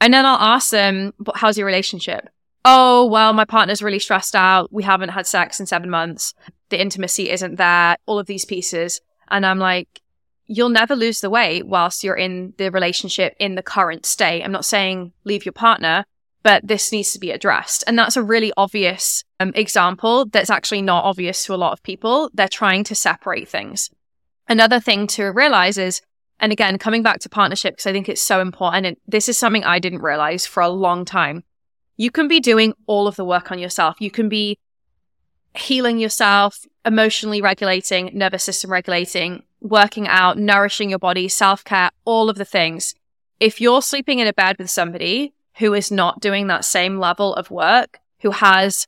[0.00, 2.28] And then I'll ask them, but how's your relationship?
[2.68, 4.72] Oh, well, my partner's really stressed out.
[4.72, 6.34] We haven't had sex in seven months.
[6.70, 7.96] The intimacy isn't there.
[8.06, 9.00] All of these pieces.
[9.30, 10.02] And I'm like,
[10.46, 14.42] you'll never lose the weight whilst you're in the relationship in the current state.
[14.42, 16.06] I'm not saying leave your partner,
[16.42, 17.84] but this needs to be addressed.
[17.86, 21.84] And that's a really obvious um, example that's actually not obvious to a lot of
[21.84, 22.30] people.
[22.34, 23.90] They're trying to separate things.
[24.48, 26.02] Another thing to realize is
[26.40, 28.86] and again, coming back to partnership, because I think it's so important.
[28.86, 31.44] And this is something I didn't realize for a long time.
[31.96, 33.96] You can be doing all of the work on yourself.
[34.00, 34.58] You can be
[35.54, 42.28] healing yourself, emotionally regulating, nervous system regulating, working out, nourishing your body, self care, all
[42.28, 42.94] of the things.
[43.40, 47.34] If you're sleeping in a bed with somebody who is not doing that same level
[47.34, 48.86] of work, who has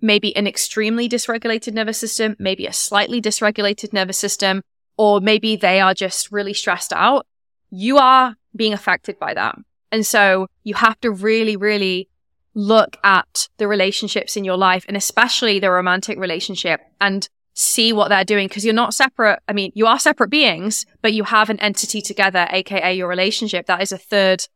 [0.00, 4.62] maybe an extremely dysregulated nervous system, maybe a slightly dysregulated nervous system,
[4.96, 7.26] or maybe they are just really stressed out,
[7.70, 9.56] you are being affected by that.
[9.90, 12.08] And so you have to really, really
[12.54, 18.08] look at the relationships in your life and especially the romantic relationship and see what
[18.08, 19.40] they're doing because you're not separate.
[19.48, 23.66] I mean, you are separate beings, but you have an entity together, aka your relationship.
[23.66, 24.46] That is a third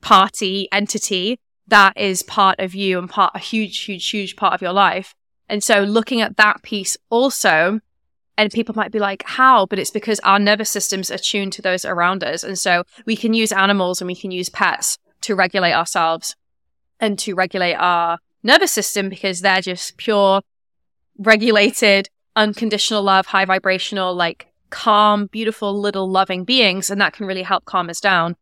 [0.00, 1.38] party entity
[1.68, 5.14] that is part of you and part, a huge, huge, huge part of your life.
[5.48, 7.80] And so looking at that piece also
[8.36, 9.66] and people might be like, how?
[9.66, 12.42] But it's because our nervous systems are tuned to those around us.
[12.42, 16.34] And so we can use animals and we can use pets to regulate ourselves
[17.02, 20.40] and to regulate our nervous system because they're just pure
[21.18, 26.90] regulated, unconditional love, high vibrational, like calm, beautiful little loving beings.
[26.90, 28.36] And that can really help calm us down.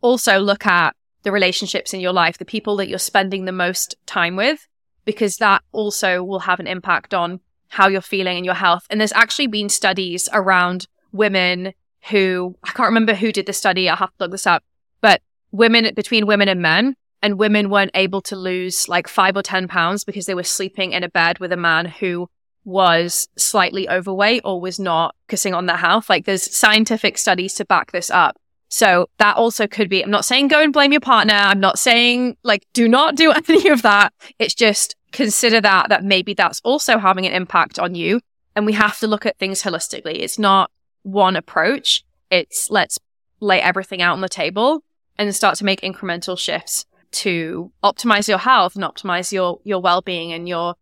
[0.00, 3.94] Also look at the relationships in your life, the people that you're spending the most
[4.06, 4.66] time with,
[5.04, 8.86] because that also will have an impact on how you're feeling and your health.
[8.88, 11.74] And there's actually been studies around women
[12.10, 13.88] who, I can't remember who did the study.
[13.88, 14.64] I'll have to look this up,
[15.00, 15.20] but
[15.52, 19.68] women between women and men and women weren't able to lose like five or 10
[19.68, 22.28] pounds because they were sleeping in a bed with a man who
[22.64, 26.08] was slightly overweight or was not focusing on their health.
[26.08, 28.36] Like there's scientific studies to back this up.
[28.68, 31.34] So that also could be, I'm not saying go and blame your partner.
[31.34, 34.12] I'm not saying like do not do any of that.
[34.38, 38.20] It's just consider that, that maybe that's also having an impact on you.
[38.54, 40.16] And we have to look at things holistically.
[40.18, 40.70] It's not
[41.02, 42.04] one approach.
[42.30, 42.98] It's let's
[43.40, 44.82] lay everything out on the table
[45.16, 50.32] and start to make incremental shifts to optimize your health and optimize your, your well-being
[50.32, 50.74] and your,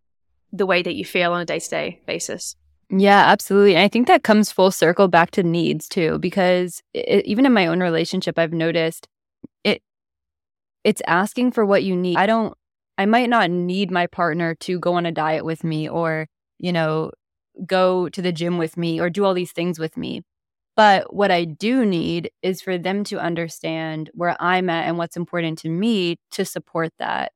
[0.51, 2.55] the way that you feel on a day-to-day basis.
[2.89, 3.75] Yeah, absolutely.
[3.75, 7.51] And I think that comes full circle back to needs too, because it, even in
[7.51, 9.07] my own relationship, I've noticed
[9.63, 9.81] it,
[10.83, 12.15] it's asking for what you need.
[12.17, 12.57] I don't
[12.97, 16.71] I might not need my partner to go on a diet with me or, you
[16.71, 17.11] know,
[17.65, 20.23] go to the gym with me or do all these things with me.
[20.77, 25.17] But what I do need is for them to understand where I'm at and what's
[25.17, 27.33] important to me to support that.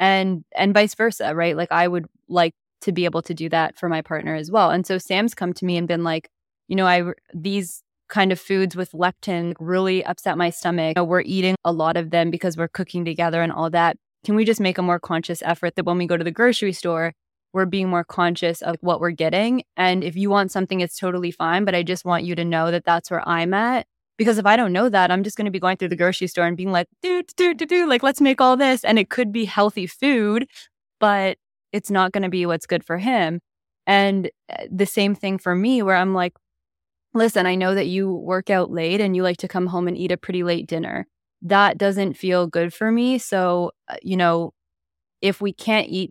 [0.00, 1.56] And and vice versa, right?
[1.56, 4.70] Like I would like to be able to do that for my partner as well.
[4.70, 6.30] And so Sam's come to me and been like,
[6.68, 10.96] you know, I these kind of foods with lectin really upset my stomach.
[10.96, 13.96] You know, we're eating a lot of them because we're cooking together and all that.
[14.24, 16.72] Can we just make a more conscious effort that when we go to the grocery
[16.72, 17.14] store,
[17.52, 19.62] we're being more conscious of what we're getting?
[19.76, 21.64] And if you want something, it's totally fine.
[21.64, 23.86] But I just want you to know that that's where I'm at.
[24.16, 26.26] Because if I don't know that, I'm just going to be going through the grocery
[26.26, 28.84] store and being like, do, do, do, do, like, let's make all this.
[28.84, 30.46] And it could be healthy food,
[30.98, 31.38] but
[31.72, 33.40] it's not going to be what's good for him.
[33.86, 36.34] And uh, the same thing for me, where I'm like,
[37.14, 39.96] listen, I know that you work out late and you like to come home and
[39.96, 41.06] eat a pretty late dinner
[41.42, 43.18] that doesn't feel good for me.
[43.18, 44.52] So, uh, you know,
[45.20, 46.10] if we can't eat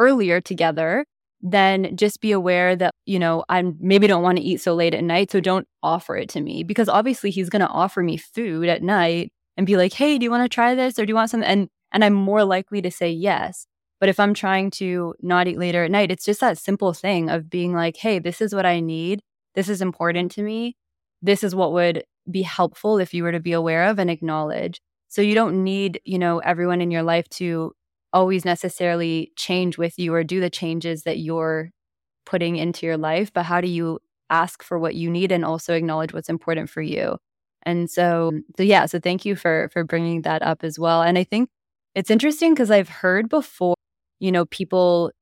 [0.00, 1.04] earlier together,
[1.42, 4.94] then just be aware that, you know, I maybe don't want to eat so late
[4.94, 5.30] at night.
[5.30, 8.82] So don't offer it to me because obviously he's going to offer me food at
[8.82, 11.30] night and be like, Hey, do you want to try this or do you want
[11.30, 11.48] something?
[11.48, 13.66] And, and I'm more likely to say yes.
[14.00, 17.28] But if I'm trying to not eat later at night, it's just that simple thing
[17.28, 19.20] of being like, Hey, this is what I need.
[19.54, 20.76] This is important to me.
[21.22, 24.80] This is what would be helpful if you were to be aware of and acknowledge.
[25.08, 27.72] So you don't need, you know, everyone in your life to
[28.12, 31.70] always necessarily change with you or do the changes that you're
[32.26, 33.98] putting into your life, but how do you
[34.30, 37.18] ask for what you need and also acknowledge what's important for you?
[37.64, 41.02] And so, um, so yeah, so thank you for for bringing that up as well.
[41.02, 41.50] And I think
[41.94, 43.74] it's interesting because I've heard before,
[44.20, 45.12] you know, people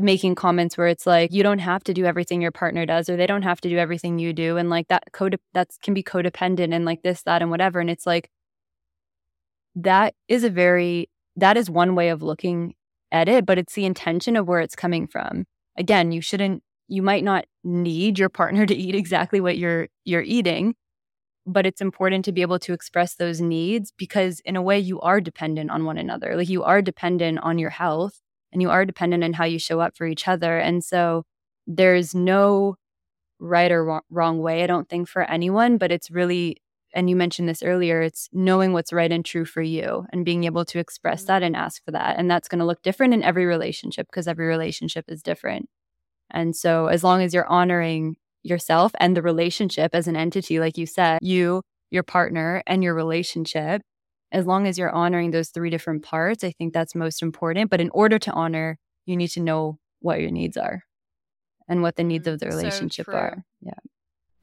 [0.00, 3.16] making comments where it's like you don't have to do everything your partner does or
[3.16, 6.02] they don't have to do everything you do and like that code that can be
[6.02, 8.28] codependent and like this that and whatever and it's like
[9.76, 12.74] that is a very that is one way of looking
[13.12, 15.44] at it, but it's the intention of where it's coming from.
[15.76, 20.22] Again, you shouldn't, you might not need your partner to eat exactly what you're, you're
[20.22, 20.74] eating,
[21.46, 25.00] but it's important to be able to express those needs because in a way you
[25.00, 26.36] are dependent on one another.
[26.36, 28.20] Like you are dependent on your health
[28.52, 30.58] and you are dependent on how you show up for each other.
[30.58, 31.24] And so
[31.66, 32.76] there's no
[33.40, 36.58] right or wrong way, I don't think, for anyone, but it's really,
[36.94, 40.44] and you mentioned this earlier, it's knowing what's right and true for you and being
[40.44, 41.26] able to express mm-hmm.
[41.26, 42.16] that and ask for that.
[42.18, 45.68] And that's going to look different in every relationship because every relationship is different.
[46.30, 50.78] And so as long as you're honoring yourself and the relationship as an entity, like
[50.78, 53.82] you said, you, your partner, and your relationship,
[54.30, 57.70] as long as you're honoring those three different parts, I think that's most important.
[57.70, 60.82] But in order to honor, you need to know what your needs are
[61.68, 63.44] and what the needs of the relationship so are.
[63.62, 63.72] Yeah.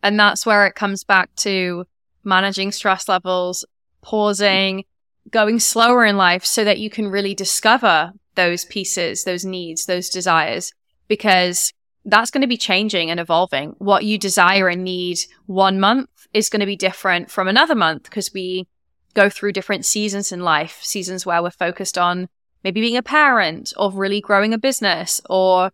[0.03, 1.85] And that's where it comes back to
[2.23, 3.65] managing stress levels,
[4.01, 4.85] pausing,
[5.29, 10.09] going slower in life so that you can really discover those pieces, those needs, those
[10.09, 10.73] desires,
[11.07, 11.71] because
[12.05, 13.75] that's going to be changing and evolving.
[13.77, 18.03] What you desire and need one month is going to be different from another month
[18.03, 18.67] because we
[19.13, 22.29] go through different seasons in life, seasons where we're focused on
[22.63, 25.71] maybe being a parent or really growing a business or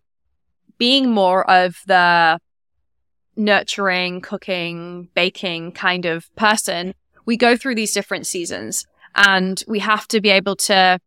[0.76, 2.38] being more of the
[3.38, 6.94] nurturing, cooking, baking kind of person.
[7.24, 8.84] We go through these different seasons
[9.14, 10.98] and we have to be able to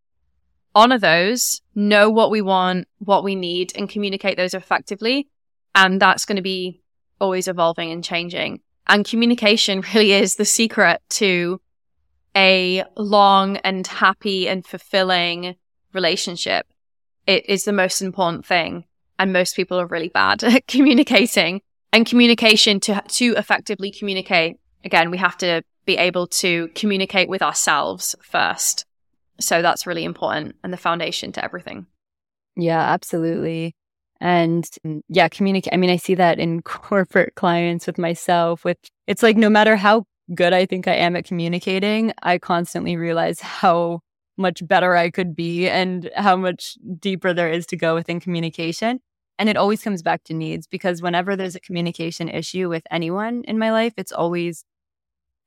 [0.73, 5.27] honor those, know what we want, what we need, and communicate those effectively.
[5.75, 6.81] And that's going to be
[7.19, 8.61] always evolving and changing.
[8.87, 11.59] And communication really is the secret to
[12.35, 15.55] a long and happy and fulfilling
[15.93, 16.65] relationship.
[17.27, 18.85] It is the most important thing.
[19.19, 21.61] And most people are really bad at communicating
[21.93, 24.57] and communication to, to effectively communicate.
[24.83, 28.85] Again, we have to be able to communicate with ourselves first
[29.41, 31.87] so that's really important and the foundation to everything.
[32.55, 33.75] Yeah, absolutely.
[34.19, 35.73] And mm, yeah, communicate.
[35.73, 38.77] I mean, I see that in corporate clients with myself, with
[39.07, 43.41] it's like no matter how good I think I am at communicating, I constantly realize
[43.41, 44.01] how
[44.37, 48.99] much better I could be and how much deeper there is to go within communication.
[49.41, 53.43] And it always comes back to needs because whenever there's a communication issue with anyone
[53.47, 54.63] in my life, it's always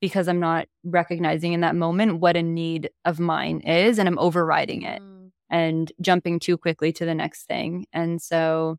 [0.01, 4.19] because I'm not recognizing in that moment what a need of mine is and I'm
[4.19, 5.31] overriding it mm.
[5.49, 7.87] and jumping too quickly to the next thing.
[7.93, 8.79] And so,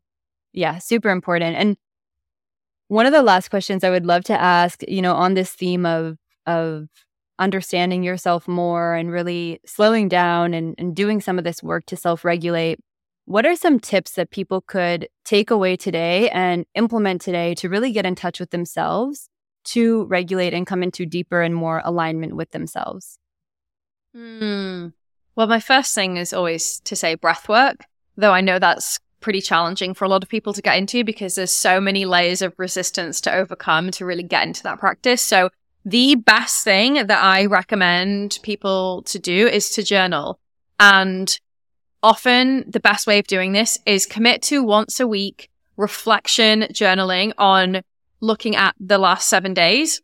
[0.52, 1.56] yeah, super important.
[1.56, 1.78] And
[2.88, 5.86] one of the last questions I would love to ask, you know, on this theme
[5.86, 6.88] of of
[7.38, 11.96] understanding yourself more and really slowing down and, and doing some of this work to
[11.96, 12.80] self-regulate
[13.26, 17.92] what are some tips that people could take away today and implement today to really
[17.92, 19.28] get in touch with themselves
[19.64, 23.18] to regulate and come into deeper and more alignment with themselves?
[24.14, 24.88] Hmm.
[25.34, 27.84] Well, my first thing is always to say breath work,
[28.16, 31.34] though I know that's pretty challenging for a lot of people to get into because
[31.34, 35.20] there's so many layers of resistance to overcome to really get into that practice.
[35.20, 35.50] So
[35.84, 40.38] the best thing that I recommend people to do is to journal.
[40.78, 41.38] And
[42.06, 47.32] often the best way of doing this is commit to once a week reflection journaling
[47.36, 47.82] on
[48.20, 50.02] looking at the last seven days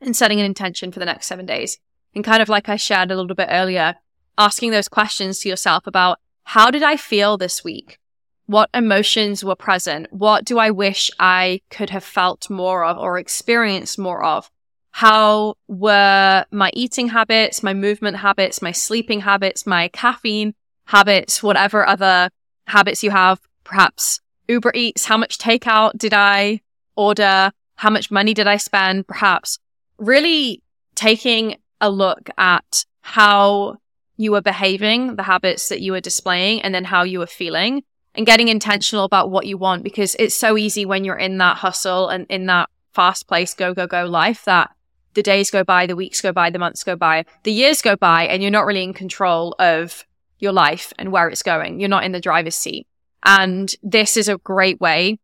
[0.00, 1.78] and setting an intention for the next seven days.
[2.12, 3.94] And kind of like I shared a little bit earlier,
[4.36, 8.00] asking those questions to yourself about how did I feel this week?
[8.46, 10.08] What emotions were present?
[10.10, 14.50] What do I wish I could have felt more of or experienced more of?
[14.90, 20.54] How were my eating habits, my movement habits, my sleeping habits, my caffeine
[20.88, 22.30] habits, whatever other
[22.66, 26.62] habits you have, perhaps Uber Eats, how much takeout did I
[26.96, 27.52] order?
[27.76, 29.06] How much money did I spend?
[29.06, 29.58] Perhaps
[29.98, 30.62] really
[30.94, 33.76] taking a look at how
[34.16, 37.84] you were behaving, the habits that you were displaying, and then how you were feeling
[38.14, 41.58] and getting intentional about what you want because it's so easy when you're in that
[41.58, 44.70] hustle and in that fast paced go, go, go life that
[45.14, 47.94] the days go by, the weeks go by, the months go by, the years go
[47.94, 50.04] by, and you're not really in control of
[50.38, 51.80] your life and where it's going.
[51.80, 52.86] You're not in the driver's seat.
[53.24, 55.18] And this is a great way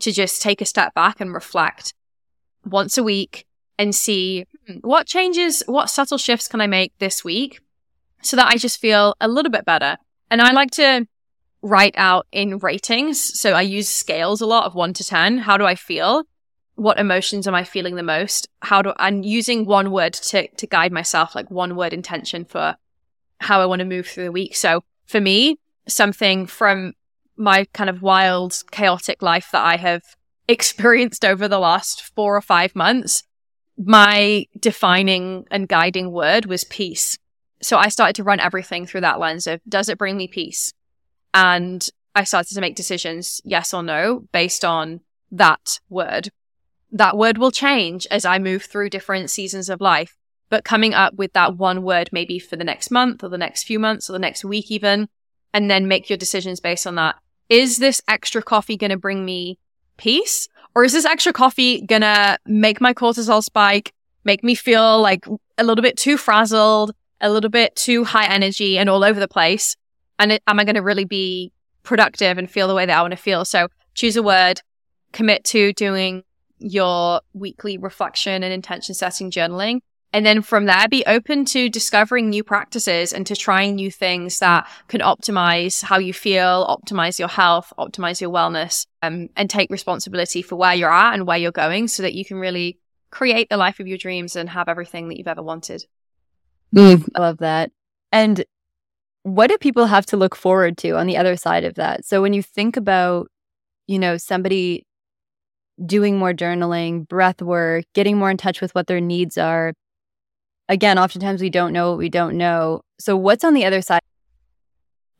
[0.00, 1.94] to just take a step back and reflect
[2.64, 3.46] once a week
[3.78, 7.60] and see hmm, what changes, what subtle shifts can I make this week
[8.22, 9.96] so that I just feel a little bit better.
[10.30, 11.06] And I like to
[11.62, 13.38] write out in ratings.
[13.38, 15.38] So I use scales a lot of one to 10.
[15.38, 16.24] How do I feel?
[16.74, 18.48] What emotions am I feeling the most?
[18.62, 22.76] How do I'm using one word to, to guide myself, like one word intention for
[23.40, 24.56] how I want to move through the week.
[24.56, 26.94] So for me, something from
[27.36, 30.02] my kind of wild, chaotic life that I have
[30.48, 33.22] experienced over the last four or five months,
[33.76, 37.18] my defining and guiding word was peace.
[37.62, 40.72] So I started to run everything through that lens of does it bring me peace?
[41.34, 46.30] And I started to make decisions, yes or no, based on that word.
[46.90, 50.16] That word will change as I move through different seasons of life.
[50.50, 53.64] But coming up with that one word, maybe for the next month or the next
[53.64, 55.08] few months or the next week, even,
[55.52, 57.16] and then make your decisions based on that.
[57.48, 59.58] Is this extra coffee going to bring me
[59.96, 60.48] peace?
[60.74, 63.92] Or is this extra coffee going to make my cortisol spike,
[64.24, 65.26] make me feel like
[65.56, 69.28] a little bit too frazzled, a little bit too high energy and all over the
[69.28, 69.76] place?
[70.18, 73.12] And am I going to really be productive and feel the way that I want
[73.12, 73.44] to feel?
[73.44, 74.60] So choose a word,
[75.12, 76.22] commit to doing
[76.58, 79.80] your weekly reflection and intention setting journaling.
[80.12, 84.38] And then from there, be open to discovering new practices and to trying new things
[84.38, 89.70] that can optimize how you feel, optimize your health, optimize your wellness, um, and take
[89.70, 92.78] responsibility for where you're at and where you're going so that you can really
[93.10, 95.84] create the life of your dreams and have everything that you've ever wanted.
[96.74, 97.70] Mm, I love that.
[98.10, 98.44] And
[99.22, 102.04] what do people have to look forward to on the other side of that?
[102.06, 103.30] So when you think about,
[103.86, 104.86] you know, somebody
[105.84, 109.74] doing more journaling, breath work, getting more in touch with what their needs are,
[110.68, 112.82] again, oftentimes we don't know what we don't know.
[112.98, 114.02] So, what's on the other side?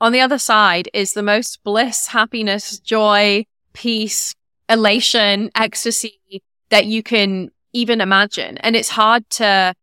[0.01, 4.35] On the other side is the most bliss, happiness, joy, peace,
[4.69, 6.21] elation, ecstasy
[6.69, 8.59] that you can even imagine.
[8.59, 9.75] And it's hard to,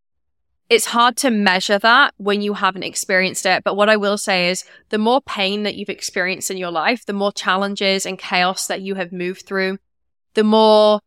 [0.70, 3.64] it's hard to measure that when you haven't experienced it.
[3.64, 7.06] But what I will say is the more pain that you've experienced in your life,
[7.06, 9.80] the more challenges and chaos that you have moved through,
[10.34, 11.02] the more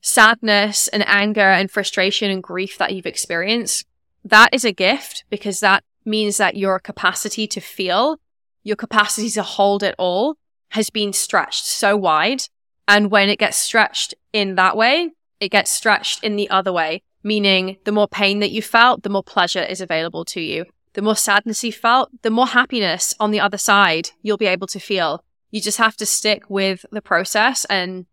[0.00, 3.86] sadness and anger and frustration and grief that you've experienced,
[4.24, 8.18] that is a gift because that means that your capacity to feel,
[8.62, 10.36] your capacity to hold it all
[10.70, 12.42] has been stretched so wide.
[12.88, 15.10] And when it gets stretched in that way,
[15.40, 19.10] it gets stretched in the other way, meaning the more pain that you felt, the
[19.10, 20.66] more pleasure is available to you.
[20.94, 24.66] The more sadness you felt, the more happiness on the other side you'll be able
[24.68, 25.24] to feel.
[25.50, 28.06] You just have to stick with the process and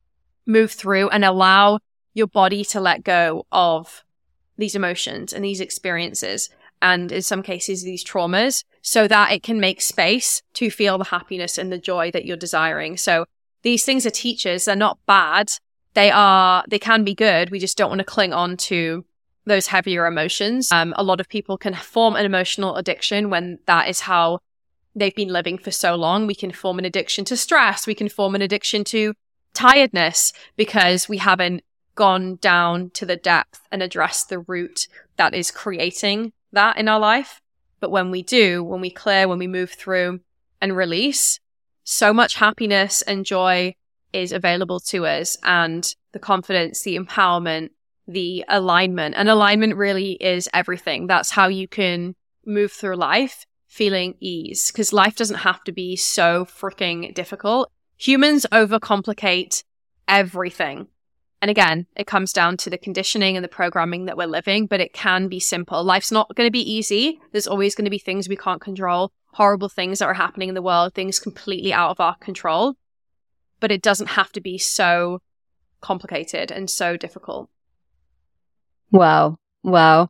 [0.45, 1.79] move through and allow
[2.13, 4.03] your body to let go of
[4.61, 6.49] these emotions and these experiences
[6.81, 11.05] and in some cases these traumas so that it can make space to feel the
[11.05, 12.97] happiness and the joy that you're desiring.
[12.97, 13.25] So
[13.61, 14.65] these things are teachers.
[14.65, 15.51] They're not bad.
[15.93, 17.51] They are, they can be good.
[17.51, 19.05] We just don't want to cling on to
[19.45, 20.71] those heavier emotions.
[20.71, 24.39] Um, a lot of people can form an emotional addiction when that is how
[24.95, 26.27] they've been living for so long.
[26.27, 27.87] We can form an addiction to stress.
[27.87, 29.13] We can form an addiction to
[29.53, 31.63] tiredness because we haven't
[31.95, 34.87] gone down to the depth and addressed the root
[35.17, 37.41] that is creating that in our life.
[37.79, 40.21] But when we do, when we clear, when we move through
[40.61, 41.39] and release,
[41.83, 43.75] so much happiness and joy
[44.13, 47.69] is available to us and the confidence, the empowerment,
[48.07, 49.15] the alignment.
[49.15, 51.07] And alignment really is everything.
[51.07, 52.15] That's how you can
[52.45, 57.71] move through life feeling ease because life doesn't have to be so freaking difficult.
[57.97, 59.63] Humans overcomplicate
[60.07, 60.87] everything.
[61.41, 64.79] And again, it comes down to the conditioning and the programming that we're living, but
[64.79, 65.83] it can be simple.
[65.83, 67.19] Life's not going to be easy.
[67.31, 70.55] There's always going to be things we can't control, horrible things that are happening in
[70.55, 72.75] the world, things completely out of our control.
[73.59, 75.21] But it doesn't have to be so
[75.81, 77.49] complicated and so difficult.
[78.91, 79.37] Wow.
[79.63, 80.09] Wow.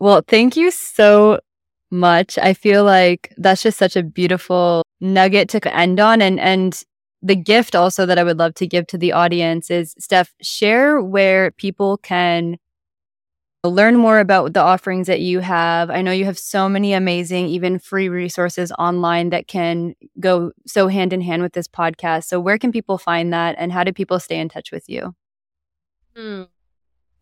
[0.00, 1.40] Well, thank you so
[1.90, 2.38] much.
[2.38, 6.82] I feel like that's just such a beautiful nugget to end on and and
[7.22, 11.00] the gift also that I would love to give to the audience is Steph, share
[11.00, 12.58] where people can
[13.64, 15.90] learn more about the offerings that you have.
[15.90, 20.88] I know you have so many amazing, even free resources online that can go so
[20.88, 22.24] hand in hand with this podcast.
[22.24, 25.14] So, where can people find that and how do people stay in touch with you?
[26.14, 26.42] Hmm.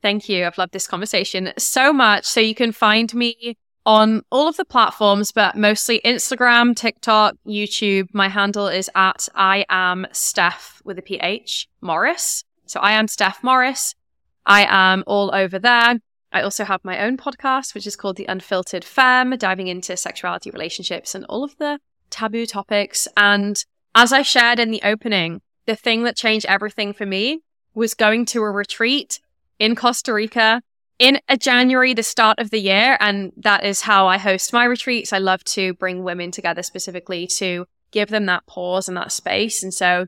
[0.02, 0.46] Thank you.
[0.46, 2.26] I've loved this conversation so much.
[2.26, 3.56] So, you can find me
[3.86, 8.08] on all of the platforms, but mostly Instagram, TikTok, YouTube.
[8.12, 12.44] My handle is at I am Steph with a PH Morris.
[12.66, 13.94] So I am Steph Morris.
[14.46, 15.98] I am all over there.
[16.32, 20.50] I also have my own podcast, which is called The Unfiltered Femme, diving into sexuality,
[20.50, 21.78] relationships, and all of the
[22.10, 23.06] taboo topics.
[23.16, 23.62] And
[23.94, 27.40] as I shared in the opening, the thing that changed everything for me
[27.74, 29.20] was going to a retreat
[29.58, 30.62] in Costa Rica
[30.98, 32.96] in January, the start of the year.
[33.00, 35.12] And that is how I host my retreats.
[35.12, 39.62] I love to bring women together specifically to give them that pause and that space.
[39.62, 40.06] And so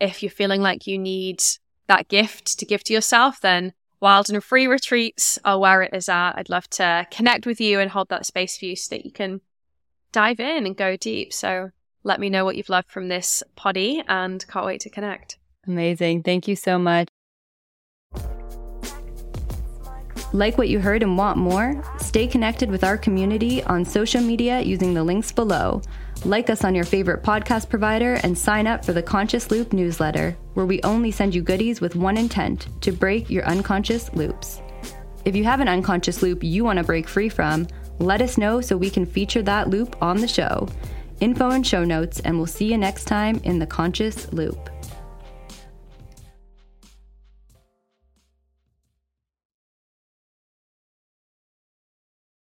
[0.00, 1.42] if you're feeling like you need
[1.86, 6.08] that gift to give to yourself, then wild and free retreats are where it is
[6.08, 6.34] at.
[6.36, 9.12] I'd love to connect with you and hold that space for you so that you
[9.12, 9.40] can
[10.12, 11.32] dive in and go deep.
[11.32, 11.70] So
[12.04, 15.38] let me know what you've loved from this poddy and can't wait to connect.
[15.66, 16.22] Amazing.
[16.22, 17.08] Thank you so much.
[20.32, 21.82] Like what you heard and want more?
[21.98, 25.80] Stay connected with our community on social media using the links below.
[26.24, 30.36] Like us on your favorite podcast provider and sign up for the Conscious Loop newsletter,
[30.52, 34.60] where we only send you goodies with one intent to break your unconscious loops.
[35.24, 37.66] If you have an unconscious loop you want to break free from,
[37.98, 40.68] let us know so we can feature that loop on the show.
[41.20, 44.70] Info and show notes, and we'll see you next time in the Conscious Loop.